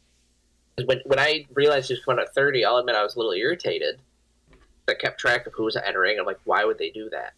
When 0.85 1.01
when 1.05 1.19
I 1.19 1.47
realized 1.55 1.89
he 1.89 1.95
was 1.95 2.05
coming 2.05 2.21
out 2.21 2.29
at 2.29 2.35
thirty, 2.35 2.65
I'll 2.65 2.79
admit 2.79 2.97
I 2.97 3.03
was 3.03 3.17
a 3.17 3.19
little 3.19 3.33
irritated. 3.33 4.01
I 4.89 4.95
kept 4.95 5.21
track 5.21 5.47
of 5.47 5.53
who 5.55 5.65
was 5.65 5.77
entering. 5.77 6.19
I'm 6.19 6.27
like, 6.27 6.41
why 6.45 6.65
would 6.65 6.79
they 6.79 6.91
do 6.91 7.09
that? 7.11 7.35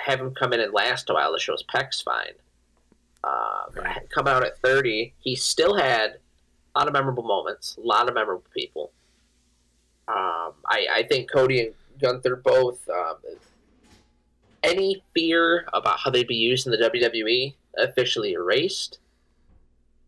have 0.00 0.20
him 0.20 0.34
come 0.34 0.52
in 0.52 0.60
and 0.60 0.72
last 0.72 1.10
a 1.10 1.14
while 1.14 1.32
to 1.32 1.38
show's 1.38 1.64
pecs 1.64 2.02
fine. 2.02 2.32
Uh, 3.24 3.64
come 4.14 4.28
out 4.28 4.44
at 4.44 4.58
30, 4.58 5.12
he 5.18 5.34
still 5.34 5.76
had 5.76 6.18
a 6.74 6.78
lot 6.78 6.86
of 6.86 6.92
memorable 6.92 7.24
moments, 7.24 7.76
a 7.76 7.80
lot 7.80 8.08
of 8.08 8.14
memorable 8.14 8.44
people. 8.54 8.92
Um, 10.08 10.52
I, 10.66 10.86
I 10.94 11.06
think 11.08 11.30
Cody 11.30 11.60
and 11.60 11.74
Gunther 12.00 12.36
both. 12.36 12.88
Um, 14.66 14.72
any 14.72 15.02
fear 15.14 15.66
about 15.72 15.98
how 16.00 16.10
they'd 16.10 16.26
be 16.26 16.36
used 16.36 16.66
in 16.66 16.72
the 16.72 16.78
WWE 16.78 17.54
officially 17.78 18.32
erased, 18.32 18.98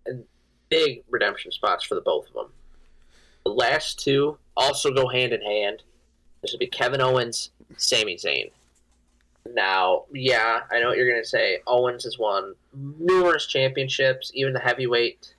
and 0.06 0.24
big 0.68 1.02
redemption 1.08 1.52
spots 1.52 1.84
for 1.84 1.94
the 1.94 2.00
both 2.00 2.28
of 2.28 2.34
them. 2.34 2.52
The 3.44 3.52
last 3.52 3.98
two 3.98 4.38
also 4.56 4.92
go 4.92 5.08
hand 5.08 5.32
in 5.32 5.42
hand. 5.42 5.82
This 6.42 6.52
would 6.52 6.60
be 6.60 6.66
Kevin 6.66 7.00
Owens, 7.00 7.50
Sami 7.76 8.16
Zayn. 8.16 8.50
Now, 9.54 10.04
yeah, 10.12 10.60
I 10.70 10.80
know 10.80 10.88
what 10.88 10.98
you're 10.98 11.08
going 11.08 11.22
to 11.22 11.28
say. 11.28 11.58
Owens 11.66 12.04
has 12.04 12.18
won 12.18 12.54
numerous 12.74 13.46
championships, 13.46 14.30
even 14.34 14.52
the 14.52 14.60
heavyweight. 14.60 15.34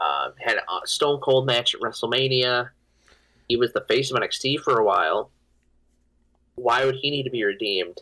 Uh, 0.00 0.30
had 0.38 0.56
a 0.56 0.86
Stone 0.86 1.20
Cold 1.20 1.46
match 1.46 1.74
at 1.74 1.80
WrestleMania. 1.80 2.70
He 3.48 3.56
was 3.56 3.72
the 3.72 3.84
face 3.88 4.10
of 4.10 4.20
NXT 4.20 4.60
for 4.60 4.78
a 4.78 4.84
while. 4.84 5.30
Why 6.56 6.84
would 6.84 6.96
he 6.96 7.10
need 7.10 7.24
to 7.24 7.30
be 7.30 7.44
redeemed? 7.44 8.00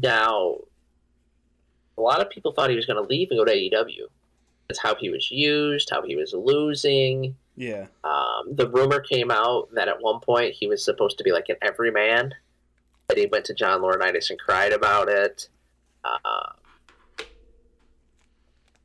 Now, 0.00 0.58
a 1.96 2.00
lot 2.00 2.20
of 2.20 2.30
people 2.30 2.52
thought 2.52 2.70
he 2.70 2.76
was 2.76 2.86
going 2.86 3.02
to 3.02 3.08
leave 3.08 3.30
and 3.30 3.38
go 3.38 3.44
to 3.44 3.52
AEW. 3.52 4.06
That's 4.68 4.80
how 4.80 4.94
he 4.94 5.10
was 5.10 5.30
used, 5.30 5.90
how 5.90 6.02
he 6.02 6.14
was 6.14 6.32
losing. 6.34 7.34
Yeah. 7.56 7.86
Um, 8.04 8.54
the 8.54 8.68
rumor 8.68 9.00
came 9.00 9.30
out 9.30 9.68
that 9.74 9.88
at 9.88 10.00
one 10.00 10.20
point 10.20 10.54
he 10.54 10.66
was 10.66 10.84
supposed 10.84 11.18
to 11.18 11.24
be 11.24 11.32
like 11.32 11.48
an 11.48 11.56
everyman 11.62 12.34
that 13.08 13.18
he 13.18 13.26
went 13.26 13.46
to 13.46 13.54
John 13.54 13.80
Laurinaitis 13.80 14.30
and 14.30 14.38
cried 14.38 14.72
about 14.72 15.08
it. 15.08 15.48
Uh, 16.04 16.52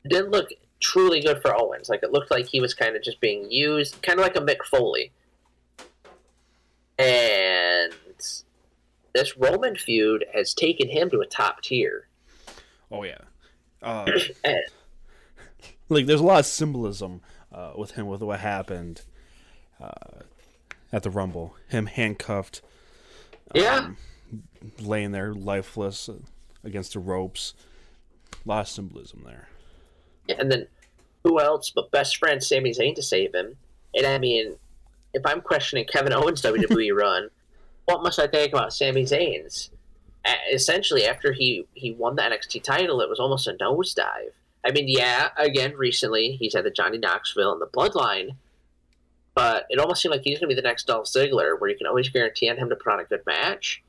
didn't 0.08 0.32
look 0.32 0.49
truly 0.80 1.21
good 1.21 1.41
for 1.41 1.56
Owens. 1.56 1.89
Like 1.89 2.04
it 2.04 2.12
looked 2.12 2.32
like 2.32 2.47
he 2.47 2.60
was 2.60 2.73
kind 2.73 2.95
of 2.95 3.04
just 3.04 3.19
being 3.19 3.52
used, 3.52 4.02
kind 4.02 4.19
of 4.19 4.23
like 4.23 4.36
a 4.36 4.41
Mick 4.41 4.63
Foley. 4.63 5.12
And 6.97 7.62
this 9.13 9.38
Roman 9.38 9.76
feud 9.76 10.26
has 10.34 10.54
taken 10.54 10.89
him 10.89 11.10
to 11.12 11.19
a 11.19 11.26
top 11.26 11.62
tier. 11.62 12.08
Oh 12.91 13.04
yeah, 13.04 13.19
uh, 13.82 14.06
like 15.89 16.06
there's 16.06 16.19
a 16.19 16.26
lot 16.26 16.39
of 16.39 16.45
symbolism 16.45 17.21
uh, 17.52 17.73
with 17.76 17.91
him 17.91 18.08
with 18.08 18.21
what 18.21 18.39
happened 18.39 19.02
uh, 19.82 20.21
at 20.91 21.04
the 21.04 21.10
Rumble. 21.10 21.56
Him 21.69 21.86
handcuffed. 21.86 22.62
Yeah. 23.54 23.76
Um, 23.76 23.97
laying 24.80 25.12
there 25.12 25.34
lifeless 25.34 26.10
against 26.63 26.93
the 26.93 26.99
ropes. 26.99 27.54
A 28.45 28.49
lot 28.49 28.62
of 28.62 28.67
symbolism 28.67 29.23
there. 29.26 29.47
Yeah, 30.28 30.36
and 30.39 30.52
then 30.52 30.67
who 31.23 31.39
else 31.39 31.69
but 31.69 31.91
best 31.91 32.17
friend 32.17 32.43
Sami 32.43 32.71
Zayn 32.71 32.95
to 32.95 33.04
save 33.04 33.34
him? 33.34 33.56
And 33.95 34.06
I 34.06 34.17
mean, 34.17 34.56
if 35.13 35.26
I'm 35.26 35.41
questioning 35.41 35.86
Kevin 35.86 36.13
Owens' 36.13 36.41
WWE 36.41 36.95
run, 36.95 37.30
what 37.85 38.03
must 38.03 38.19
I 38.19 38.27
think 38.27 38.53
about 38.53 38.73
Sami 38.73 39.03
Zayn's? 39.03 39.71
Essentially, 40.51 41.05
after 41.05 41.33
he 41.33 41.67
he 41.73 41.91
won 41.91 42.15
the 42.15 42.21
NXT 42.21 42.63
title, 42.63 43.01
it 43.01 43.09
was 43.09 43.19
almost 43.19 43.47
a 43.47 43.53
nosedive. 43.53 44.31
I 44.65 44.71
mean, 44.71 44.85
yeah, 44.87 45.29
again, 45.37 45.75
recently 45.75 46.37
he's 46.37 46.53
had 46.53 46.63
the 46.63 46.71
Johnny 46.71 46.97
Knoxville 46.97 47.51
and 47.51 47.61
the 47.61 47.67
Bloodline, 47.67 48.37
but 49.35 49.65
it 49.69 49.79
almost 49.79 50.01
seemed 50.01 50.13
like 50.13 50.21
he's 50.23 50.39
going 50.39 50.49
to 50.49 50.55
be 50.55 50.61
the 50.61 50.65
next 50.65 50.87
Dolph 50.87 51.07
Ziggler, 51.07 51.59
where 51.59 51.69
you 51.69 51.77
can 51.77 51.87
always 51.87 52.07
guarantee 52.07 52.49
on 52.49 52.55
him 52.55 52.69
to 52.69 52.75
put 52.77 52.93
on 52.93 53.01
a 53.01 53.03
good 53.03 53.25
match 53.25 53.83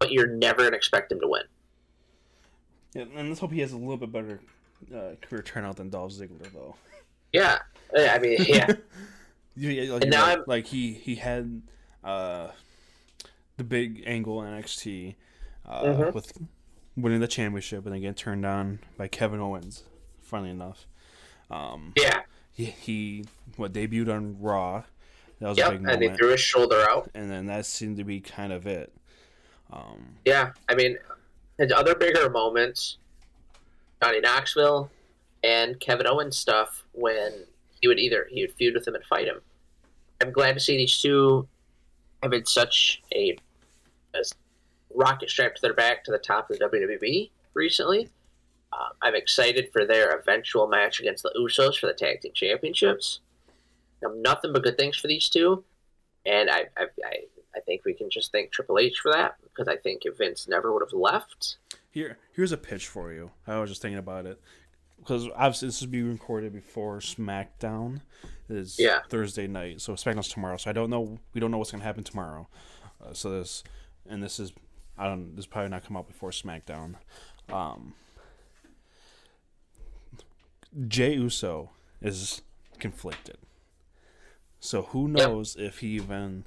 but 0.00 0.10
you're 0.10 0.26
never 0.26 0.58
going 0.58 0.72
to 0.72 0.76
expect 0.76 1.12
him 1.12 1.20
to 1.20 1.28
win. 1.28 1.42
Yeah, 2.94 3.04
and 3.14 3.28
let's 3.28 3.38
hope 3.38 3.52
he 3.52 3.60
has 3.60 3.72
a 3.72 3.76
little 3.76 3.98
bit 3.98 4.10
better 4.10 4.40
uh, 4.92 5.14
career 5.20 5.42
turnout 5.42 5.76
than 5.76 5.90
Dolph 5.90 6.12
Ziggler, 6.12 6.50
though. 6.52 6.74
Yeah, 7.32 7.58
I 7.96 8.18
mean, 8.18 8.38
yeah. 8.40 8.72
yeah 9.54 9.92
like, 9.92 10.02
and 10.02 10.10
now 10.10 10.26
like, 10.26 10.48
like, 10.48 10.66
he 10.66 10.94
he 10.94 11.14
had 11.14 11.62
uh, 12.02 12.48
the 13.60 13.64
big 13.64 14.02
angle 14.06 14.42
in 14.42 14.54
NXT 14.54 15.16
uh, 15.68 15.82
mm-hmm. 15.82 16.14
with 16.14 16.32
winning 16.96 17.20
the 17.20 17.28
championship 17.28 17.84
and 17.84 17.94
then 17.94 18.00
getting 18.00 18.14
turned 18.14 18.46
on 18.46 18.78
by 18.96 19.06
Kevin 19.06 19.38
Owens. 19.38 19.84
Funny 20.22 20.48
enough. 20.48 20.86
Um, 21.50 21.92
yeah. 21.94 22.20
He, 22.52 22.64
he 22.64 23.24
what 23.56 23.74
debuted 23.74 24.10
on 24.10 24.40
Raw. 24.40 24.84
That 25.40 25.48
was 25.50 25.58
yep, 25.58 25.68
a 25.68 25.70
big 25.72 25.82
moment. 25.82 26.02
and 26.02 26.10
he 26.10 26.16
threw 26.16 26.30
his 26.30 26.40
shoulder 26.40 26.86
out. 26.88 27.10
And 27.14 27.30
then 27.30 27.46
that 27.46 27.66
seemed 27.66 27.98
to 27.98 28.04
be 28.04 28.20
kind 28.20 28.50
of 28.50 28.66
it. 28.66 28.94
Um, 29.70 30.16
yeah, 30.24 30.52
I 30.68 30.74
mean, 30.74 30.96
his 31.58 31.70
other 31.70 31.94
bigger 31.94 32.30
moments, 32.30 32.96
Johnny 34.02 34.20
Knoxville 34.20 34.90
and 35.44 35.78
Kevin 35.80 36.06
Owens 36.06 36.36
stuff 36.36 36.84
when 36.92 37.32
he 37.80 37.88
would 37.88 37.98
either 37.98 38.26
he 38.30 38.42
would 38.42 38.54
feud 38.54 38.74
with 38.74 38.88
him 38.88 38.94
and 38.94 39.04
fight 39.04 39.26
him. 39.26 39.40
I'm 40.22 40.32
glad 40.32 40.54
to 40.54 40.60
see 40.60 40.76
these 40.76 40.98
two 40.98 41.46
have 42.22 42.30
been 42.30 42.46
such 42.46 43.02
a, 43.14 43.36
a 44.14 44.22
rocket 44.94 45.30
strapped 45.30 45.56
to 45.56 45.62
their 45.62 45.74
back 45.74 46.04
to 46.04 46.10
the 46.10 46.18
top 46.18 46.50
of 46.50 46.58
the 46.58 46.64
WWE 46.64 47.30
recently. 47.54 48.08
Uh, 48.72 48.90
I'm 49.02 49.14
excited 49.14 49.70
for 49.72 49.84
their 49.84 50.10
eventual 50.10 50.68
match 50.68 51.00
against 51.00 51.22
the 51.22 51.32
Usos 51.36 51.78
for 51.78 51.86
the 51.86 51.92
tag 51.92 52.20
team 52.20 52.32
championships. 52.34 53.20
I'm 54.04 54.22
nothing 54.22 54.52
but 54.52 54.62
good 54.62 54.78
things 54.78 54.96
for 54.96 55.08
these 55.08 55.28
two, 55.28 55.64
and 56.24 56.48
I, 56.48 56.66
I, 56.76 56.84
I, 57.04 57.16
I 57.54 57.60
think 57.60 57.84
we 57.84 57.92
can 57.92 58.08
just 58.08 58.32
thank 58.32 58.50
Triple 58.50 58.78
H 58.78 58.98
for 59.00 59.12
that 59.12 59.34
because 59.42 59.68
I 59.68 59.76
think 59.76 60.02
if 60.04 60.16
Vince 60.18 60.48
never 60.48 60.72
would 60.72 60.82
have 60.82 60.98
left. 60.98 61.56
Here, 61.90 62.18
here's 62.32 62.52
a 62.52 62.56
pitch 62.56 62.86
for 62.86 63.12
you. 63.12 63.30
I 63.46 63.58
was 63.58 63.70
just 63.70 63.82
thinking 63.82 63.98
about 63.98 64.24
it 64.24 64.40
because 65.00 65.28
obviously 65.34 65.68
this 65.68 65.80
is 65.80 65.86
being 65.86 66.10
recorded 66.10 66.52
before 66.52 66.98
SmackDown 66.98 68.00
is 68.48 68.78
yeah. 68.78 69.00
Thursday 69.08 69.46
night, 69.46 69.80
so 69.80 69.94
SmackDown's 69.94 70.28
tomorrow. 70.28 70.56
So 70.56 70.70
I 70.70 70.72
don't 70.72 70.90
know. 70.90 71.18
We 71.34 71.40
don't 71.40 71.50
know 71.50 71.58
what's 71.58 71.72
gonna 71.72 71.84
happen 71.84 72.04
tomorrow. 72.04 72.48
Uh, 73.04 73.12
so 73.12 73.30
this 73.30 73.64
and 74.08 74.22
this 74.22 74.40
is 74.40 74.52
I 74.98 75.06
don't. 75.06 75.34
This 75.34 75.46
probably 75.46 75.70
not 75.70 75.84
come 75.84 75.96
out 75.96 76.08
before 76.08 76.30
SmackDown. 76.30 76.96
Um, 77.50 77.94
Jey 80.86 81.14
Uso 81.14 81.70
is 82.02 82.42
conflicted. 82.78 83.38
So 84.60 84.82
who 84.82 85.08
knows 85.08 85.56
yep. 85.56 85.68
if 85.68 85.78
he 85.78 85.88
even 85.88 86.44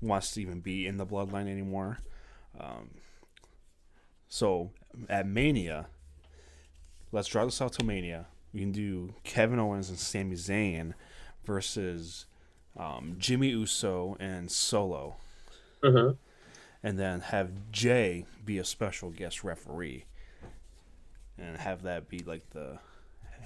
wants 0.00 0.30
to 0.32 0.42
even 0.42 0.60
be 0.60 0.86
in 0.86 0.96
the 0.96 1.06
bloodline 1.06 1.48
anymore. 1.50 1.98
Um, 2.58 2.90
so 4.28 4.70
at 5.08 5.26
Mania, 5.26 5.86
let's 7.10 7.28
draw 7.28 7.44
this 7.44 7.60
out 7.60 7.72
to 7.74 7.84
Mania. 7.84 8.26
We 8.52 8.60
can 8.60 8.72
do 8.72 9.14
Kevin 9.24 9.58
Owens 9.58 9.88
and 9.88 9.98
Sami 9.98 10.36
Zayn 10.36 10.94
versus 11.44 12.26
um, 12.76 13.16
Jimmy 13.18 13.48
Uso 13.48 14.16
and 14.20 14.50
Solo. 14.50 15.16
Mm-hmm. 15.82 16.12
And 16.82 16.98
then 16.98 17.20
have 17.20 17.50
Jey 17.72 18.24
be 18.44 18.58
a 18.58 18.64
special 18.64 19.10
guest 19.10 19.42
referee. 19.42 20.04
And 21.36 21.56
have 21.56 21.82
that 21.82 22.08
be 22.08 22.20
like 22.20 22.48
the. 22.50 22.78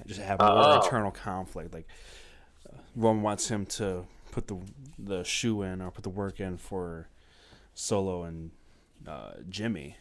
Just 0.07 0.21
have 0.21 0.41
more 0.41 0.51
oh. 0.51 0.83
internal 0.83 1.11
conflict. 1.11 1.73
Like, 1.73 1.87
uh, 2.69 2.79
Roman 2.97 3.23
wants 3.23 3.49
him 3.49 3.67
to 3.67 4.07
put 4.31 4.49
the 4.49 4.59
the 4.99 5.23
shoe 5.23 5.63
in 5.63 5.81
or 5.81 5.91
put 5.91 6.03
the 6.03 6.11
work 6.11 6.41
in 6.41 6.57
for 6.57 7.09
Solo 7.75 8.25
and 8.25 8.51
uh, 9.07 9.33
Jimmy. 9.49 9.97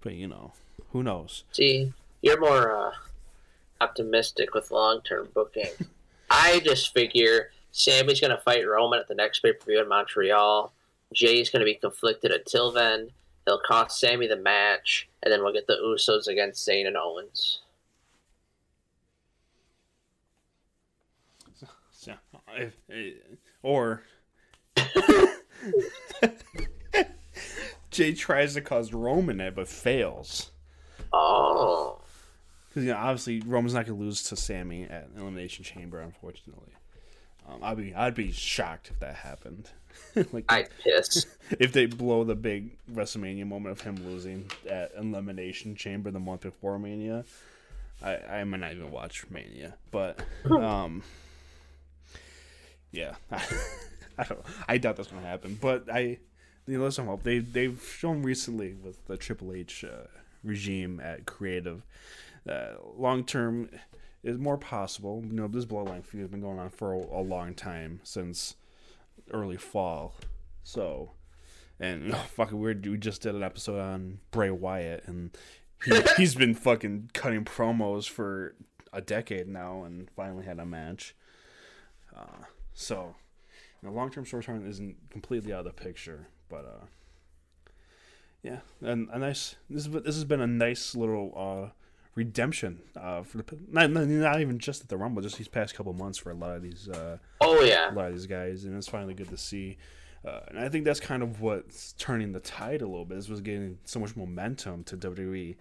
But 0.00 0.14
you 0.14 0.26
know, 0.28 0.52
who 0.92 1.02
knows? 1.02 1.44
See, 1.52 1.92
you're 2.22 2.40
more 2.40 2.76
uh, 2.76 2.92
optimistic 3.80 4.54
with 4.54 4.70
long 4.70 5.00
term 5.02 5.28
booking. 5.32 5.70
I 6.30 6.60
just 6.60 6.92
figure 6.92 7.50
Sami's 7.72 8.20
going 8.20 8.30
to 8.30 8.40
fight 8.42 8.66
Roman 8.66 9.00
at 9.00 9.08
the 9.08 9.14
next 9.14 9.40
pay 9.40 9.52
per 9.52 9.64
view 9.64 9.80
in 9.80 9.88
Montreal. 9.88 10.72
Jey's 11.12 11.50
going 11.50 11.60
to 11.60 11.66
be 11.66 11.74
conflicted 11.74 12.30
until 12.30 12.70
then. 12.70 13.10
He'll 13.46 13.60
cost 13.60 13.98
Sami 13.98 14.26
the 14.26 14.36
match, 14.36 15.08
and 15.22 15.32
then 15.32 15.42
we'll 15.42 15.52
get 15.52 15.66
the 15.66 15.78
Usos 15.82 16.28
against 16.28 16.66
Zayn 16.66 16.86
and 16.86 16.96
Owens. 16.96 17.60
if, 22.56 22.74
or 23.62 24.02
Jey 27.90 28.14
tries 28.14 28.54
to 28.54 28.60
cause 28.60 28.92
Roman 28.92 29.40
it 29.40 29.54
but 29.54 29.68
fails. 29.68 30.50
Oh. 31.12 32.00
Because 32.68 32.84
you 32.84 32.92
know, 32.92 32.98
obviously 32.98 33.40
Roman's 33.40 33.74
not 33.74 33.86
gonna 33.86 33.98
lose 33.98 34.22
to 34.24 34.36
Sami 34.36 34.84
at 34.84 35.08
Elimination 35.16 35.64
Chamber, 35.64 36.00
unfortunately. 36.00 36.72
Um, 37.48 37.58
I'd 37.62 37.76
be 37.76 37.94
I'd 37.94 38.14
be 38.14 38.30
shocked 38.32 38.90
if 38.90 39.00
that 39.00 39.16
happened. 39.16 39.70
like 40.32 40.44
I'd 40.48 40.68
piss 40.82 41.26
if 41.58 41.72
they 41.72 41.86
blow 41.86 42.24
the 42.24 42.34
big 42.34 42.76
WrestleMania 42.92 43.46
moment 43.46 43.78
of 43.78 43.80
him 43.80 43.96
losing 44.06 44.50
at 44.68 44.92
Elimination 44.96 45.74
Chamber 45.76 46.10
the 46.10 46.20
month 46.20 46.42
before 46.42 46.78
Mania. 46.78 47.24
I 48.02 48.16
I 48.16 48.44
might 48.44 48.60
not 48.60 48.72
even 48.72 48.90
watch 48.90 49.24
Mania, 49.30 49.74
but 49.90 50.20
um, 50.50 51.02
yeah, 52.92 53.14
I 53.30 54.24
don't. 54.24 54.40
I 54.68 54.78
doubt 54.78 54.96
that's 54.96 55.10
gonna 55.10 55.26
happen. 55.26 55.58
But 55.60 55.92
I, 55.92 56.18
you 56.66 56.78
know, 56.78 56.90
some 56.90 57.06
hope. 57.06 57.22
They 57.22 57.38
they've 57.38 57.80
shown 57.98 58.22
recently 58.22 58.74
with 58.74 59.04
the 59.06 59.16
Triple 59.16 59.52
H 59.52 59.84
uh, 59.84 60.06
regime 60.42 61.00
at 61.00 61.26
creative, 61.26 61.82
uh, 62.48 62.74
long 62.96 63.24
term 63.24 63.70
is 64.22 64.38
more 64.38 64.58
possible. 64.58 65.22
You 65.26 65.34
know, 65.34 65.48
this 65.48 65.64
bloodline 65.64 66.04
feud 66.04 66.22
has 66.22 66.30
been 66.30 66.40
going 66.40 66.58
on 66.58 66.70
for 66.70 66.92
a, 66.92 66.98
a 66.98 67.22
long 67.22 67.54
time 67.54 68.00
since 68.02 68.56
early 69.32 69.56
fall. 69.56 70.14
So, 70.62 71.12
and 71.78 72.12
oh, 72.14 72.26
fucking 72.34 72.58
weird. 72.58 72.86
We 72.86 72.98
just 72.98 73.22
did 73.22 73.34
an 73.34 73.42
episode 73.42 73.80
on 73.80 74.20
Bray 74.30 74.50
Wyatt, 74.50 75.04
and 75.06 75.36
he, 75.84 76.00
he's 76.16 76.34
been 76.34 76.54
fucking 76.54 77.10
cutting 77.14 77.44
promos 77.44 78.08
for 78.08 78.54
a 78.92 79.00
decade 79.00 79.48
now, 79.48 79.84
and 79.84 80.10
finally 80.10 80.44
had 80.44 80.58
a 80.58 80.66
match. 80.66 81.14
Uh, 82.16 82.44
so, 82.74 83.14
the 83.82 83.90
long 83.90 84.10
term, 84.10 84.24
short 84.24 84.44
term 84.44 84.68
isn't 84.68 84.96
completely 85.10 85.52
out 85.52 85.60
of 85.60 85.76
the 85.76 85.82
picture, 85.82 86.28
but 86.48 86.64
uh, 86.64 86.86
yeah, 88.42 88.60
and 88.80 89.08
a 89.12 89.18
nice. 89.18 89.56
This 89.68 89.86
this 89.86 90.14
has 90.14 90.24
been 90.24 90.40
a 90.40 90.46
nice 90.46 90.94
little 90.94 91.32
uh, 91.36 91.70
redemption 92.20 92.82
uh, 92.96 93.22
for 93.22 93.38
the 93.38 93.44
not, 93.70 93.90
not 93.90 94.40
even 94.42 94.58
just 94.58 94.82
at 94.82 94.88
the 94.88 94.98
Rumble, 94.98 95.22
just 95.22 95.38
these 95.38 95.48
past 95.48 95.74
couple 95.74 95.94
months 95.94 96.18
for 96.18 96.30
a 96.30 96.34
lot 96.34 96.54
of 96.54 96.62
these. 96.62 96.86
Uh, 96.86 97.16
oh 97.40 97.62
yeah, 97.62 97.90
a 97.90 97.94
lot 97.94 98.08
of 98.08 98.12
these 98.12 98.26
guys, 98.26 98.64
and 98.64 98.76
it's 98.76 98.88
finally 98.88 99.14
good 99.14 99.30
to 99.30 99.38
see. 99.38 99.78
Uh, 100.22 100.40
and 100.48 100.58
I 100.58 100.68
think 100.68 100.84
that's 100.84 101.00
kind 101.00 101.22
of 101.22 101.40
what's 101.40 101.94
turning 101.94 102.32
the 102.32 102.40
tide 102.40 102.82
a 102.82 102.86
little 102.86 103.06
bit. 103.06 103.14
This 103.14 103.30
was 103.30 103.40
getting 103.40 103.78
so 103.86 103.98
much 103.98 104.16
momentum 104.16 104.84
to 104.84 104.98
WWE. 104.98 105.56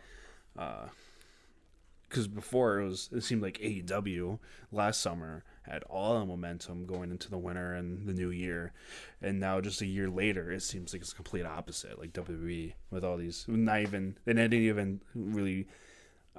Because 0.54 2.26
uh, 2.26 2.32
before 2.36 2.80
it 2.80 2.86
was, 2.90 3.10
it 3.14 3.24
seemed 3.24 3.42
like 3.42 3.58
AEW 3.60 4.38
last 4.74 5.00
summer 5.00 5.46
had 5.62 5.84
all 5.84 6.20
the 6.20 6.26
momentum 6.26 6.86
going 6.86 7.10
into 7.10 7.30
the 7.30 7.38
winter 7.38 7.74
and 7.74 8.06
the 8.06 8.12
new 8.14 8.32
year, 8.32 8.74
and 9.22 9.40
now 9.40 9.62
just 9.62 9.80
a 9.80 9.86
year 9.86 10.10
later, 10.10 10.52
it 10.52 10.64
seems 10.64 10.92
like 10.92 11.04
it's 11.04 11.14
complete 11.14 11.46
opposite. 11.46 11.98
Like 11.98 12.12
WWE 12.12 12.74
with 12.92 13.06
all 13.06 13.16
these, 13.16 13.46
not 13.48 13.80
even 13.80 14.18
they 14.26 14.34
didn't 14.34 14.56
even 14.56 15.00
really 15.16 15.68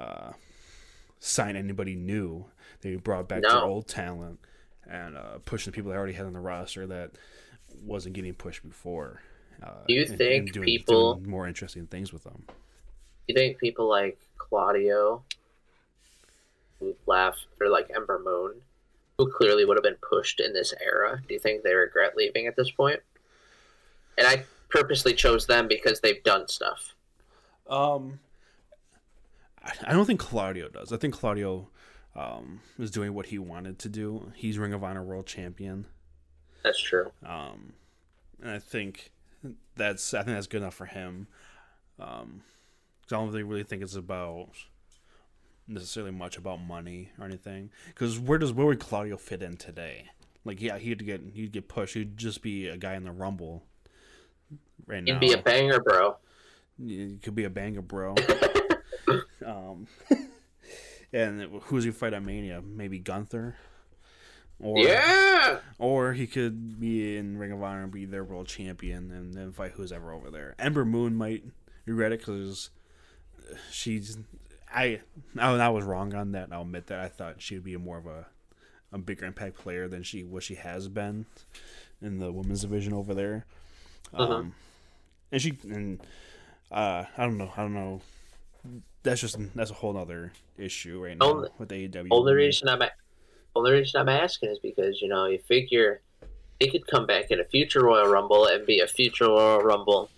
uh, 0.00 0.32
sign 1.18 1.56
anybody 1.56 1.94
new. 1.94 2.46
They 2.80 2.96
brought 2.96 3.28
back 3.28 3.42
no. 3.42 3.48
their 3.50 3.64
old 3.64 3.86
talent 3.86 4.40
and 4.88 5.16
uh, 5.16 5.38
pushing 5.44 5.70
the 5.70 5.74
people 5.74 5.90
they 5.90 5.96
already 5.96 6.14
had 6.14 6.26
on 6.26 6.32
the 6.32 6.40
roster 6.40 6.86
that 6.86 7.12
wasn't 7.84 8.14
getting 8.14 8.34
pushed 8.34 8.62
before. 8.62 9.20
Uh, 9.62 9.84
Do 9.86 9.94
you 9.94 10.04
and, 10.08 10.18
think 10.18 10.44
and 10.46 10.52
doing, 10.52 10.64
people 10.64 11.14
doing 11.16 11.30
more 11.30 11.46
interesting 11.46 11.86
things 11.86 12.12
with 12.12 12.24
them? 12.24 12.44
Do 12.46 12.54
you 13.28 13.34
think 13.34 13.58
people 13.58 13.88
like 13.88 14.18
Claudio, 14.38 15.22
who 16.80 16.96
left, 17.06 17.46
or 17.60 17.68
like 17.68 17.90
Ember 17.94 18.20
Moon, 18.24 18.54
who 19.20 19.30
clearly 19.30 19.66
would 19.66 19.76
have 19.76 19.84
been 19.84 19.96
pushed 19.96 20.40
in 20.40 20.54
this 20.54 20.72
era. 20.82 21.20
Do 21.28 21.34
you 21.34 21.40
think 21.40 21.62
they 21.62 21.74
regret 21.74 22.16
leaving 22.16 22.46
at 22.46 22.56
this 22.56 22.70
point? 22.70 23.00
And 24.16 24.26
I 24.26 24.44
purposely 24.70 25.12
chose 25.12 25.46
them 25.46 25.68
because 25.68 26.00
they've 26.00 26.22
done 26.24 26.48
stuff. 26.48 26.94
Um, 27.68 28.18
I 29.62 29.92
don't 29.92 30.06
think 30.06 30.20
Claudio 30.20 30.68
does. 30.68 30.92
I 30.92 30.96
think 30.96 31.14
Claudio 31.14 31.68
um, 32.16 32.60
is 32.78 32.90
doing 32.90 33.14
what 33.14 33.26
he 33.26 33.38
wanted 33.38 33.78
to 33.80 33.88
do. 33.88 34.32
He's 34.34 34.58
Ring 34.58 34.72
of 34.72 34.82
Honor 34.82 35.02
World 35.02 35.26
Champion. 35.26 35.86
That's 36.64 36.80
true. 36.80 37.12
Um, 37.24 37.74
and 38.42 38.50
I 38.50 38.58
think 38.58 39.12
that's 39.76 40.14
I 40.14 40.22
think 40.22 40.36
that's 40.36 40.46
good 40.46 40.62
enough 40.62 40.74
for 40.74 40.86
him. 40.86 41.28
Um, 41.98 42.42
I 43.04 43.16
don't 43.16 43.32
really 43.32 43.64
think 43.64 43.82
it's 43.82 43.96
about 43.96 44.50
necessarily 45.68 46.12
much 46.12 46.36
about 46.36 46.60
money 46.60 47.10
or 47.18 47.24
anything. 47.24 47.70
Because 47.88 48.18
where 48.18 48.38
does 48.38 48.52
where 48.52 48.66
would 48.66 48.80
Claudio 48.80 49.16
fit 49.16 49.42
in 49.42 49.56
today? 49.56 50.06
Like, 50.44 50.60
yeah, 50.60 50.78
he'd 50.78 51.04
get 51.04 51.22
he'd 51.34 51.52
get 51.52 51.68
pushed. 51.68 51.94
He'd 51.94 52.16
just 52.16 52.42
be 52.42 52.68
a 52.68 52.76
guy 52.76 52.94
in 52.94 53.04
the 53.04 53.12
Rumble. 53.12 53.64
Right 54.86 55.04
now, 55.04 55.14
he'd 55.14 55.20
be 55.20 55.32
a 55.32 55.38
banger, 55.38 55.80
bro. 55.80 56.16
He 56.78 57.18
could 57.22 57.34
be 57.34 57.44
a 57.44 57.50
banger, 57.50 57.82
bro. 57.82 58.14
um, 59.44 59.86
and 61.12 61.42
who's 61.62 61.84
he 61.84 61.90
fight 61.90 62.12
at 62.12 62.22
Mania? 62.22 62.62
Maybe 62.62 62.98
Gunther. 62.98 63.56
Or, 64.62 64.78
yeah. 64.78 65.58
Or 65.78 66.12
he 66.12 66.26
could 66.26 66.78
be 66.78 67.16
in 67.16 67.38
Ring 67.38 67.52
of 67.52 67.62
Honor 67.62 67.84
and 67.84 67.92
be 67.92 68.04
their 68.04 68.24
world 68.24 68.46
champion, 68.46 69.10
and 69.10 69.32
then 69.32 69.52
fight 69.52 69.72
who's 69.72 69.92
ever 69.92 70.12
over 70.12 70.30
there. 70.30 70.54
Ember 70.58 70.84
Moon 70.84 71.16
might 71.16 71.44
regret 71.86 72.12
it 72.12 72.20
because 72.20 72.68
she's 73.70 74.18
I 74.72 75.00
I 75.38 75.68
was 75.68 75.84
wrong 75.84 76.14
on 76.14 76.32
that. 76.32 76.48
I'll 76.52 76.62
admit 76.62 76.86
that 76.88 77.00
I 77.00 77.08
thought 77.08 77.40
she 77.40 77.54
would 77.54 77.64
be 77.64 77.76
more 77.76 77.98
of 77.98 78.06
a 78.06 78.26
a 78.92 78.98
bigger 78.98 79.24
impact 79.24 79.56
player 79.56 79.88
than 79.88 80.02
she 80.02 80.24
what 80.24 80.42
she 80.42 80.56
has 80.56 80.88
been 80.88 81.26
in 82.02 82.18
the 82.18 82.32
women's 82.32 82.62
division 82.62 82.92
over 82.92 83.14
there. 83.14 83.46
Uh-huh. 84.12 84.34
Um, 84.34 84.54
and 85.32 85.40
she 85.40 85.56
and 85.64 86.00
uh, 86.70 87.04
I 87.16 87.24
don't 87.24 87.38
know. 87.38 87.50
I 87.56 87.62
don't 87.62 87.74
know. 87.74 88.00
That's 89.02 89.20
just 89.20 89.38
that's 89.54 89.70
a 89.70 89.74
whole 89.74 89.96
other 89.96 90.32
issue 90.58 91.02
right 91.02 91.16
now 91.16 91.26
only, 91.26 91.48
with 91.58 91.70
AEW. 91.70 92.08
Only 92.10 92.34
reason 92.34 92.68
I'm 92.68 92.82
only 93.56 93.72
reason 93.72 94.00
I'm 94.00 94.08
asking 94.08 94.50
is 94.50 94.58
because 94.58 95.00
you 95.00 95.08
know 95.08 95.26
you 95.26 95.38
figure 95.38 96.02
he 96.58 96.70
could 96.70 96.86
come 96.86 97.06
back 97.06 97.30
in 97.30 97.40
a 97.40 97.44
future 97.44 97.84
Royal 97.84 98.08
Rumble 98.08 98.46
and 98.46 98.66
be 98.66 98.80
a 98.80 98.86
future 98.86 99.26
Royal 99.26 99.60
Rumble 99.60 100.10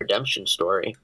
redemption 0.00 0.46
story 0.46 0.96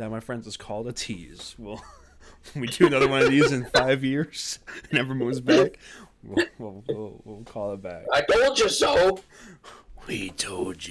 that, 0.00 0.10
my 0.10 0.20
friends, 0.20 0.46
is 0.46 0.56
called 0.56 0.88
a 0.88 0.92
tease. 0.92 1.54
We'll 1.58 1.82
we 2.56 2.66
do 2.66 2.86
another 2.86 3.06
one 3.06 3.22
of 3.22 3.30
these 3.30 3.52
in 3.52 3.66
five 3.66 4.02
years 4.02 4.58
and 4.90 4.98
everyone's 4.98 5.40
back, 5.40 5.78
we'll, 6.24 6.46
we'll, 6.58 6.84
we'll, 6.88 7.20
we'll 7.24 7.44
call 7.44 7.74
it 7.74 7.82
back. 7.82 8.04
I 8.12 8.22
told 8.22 8.58
you 8.58 8.68
so. 8.68 9.20
We 10.08 10.30
told 10.30 10.86
you. 10.86 10.88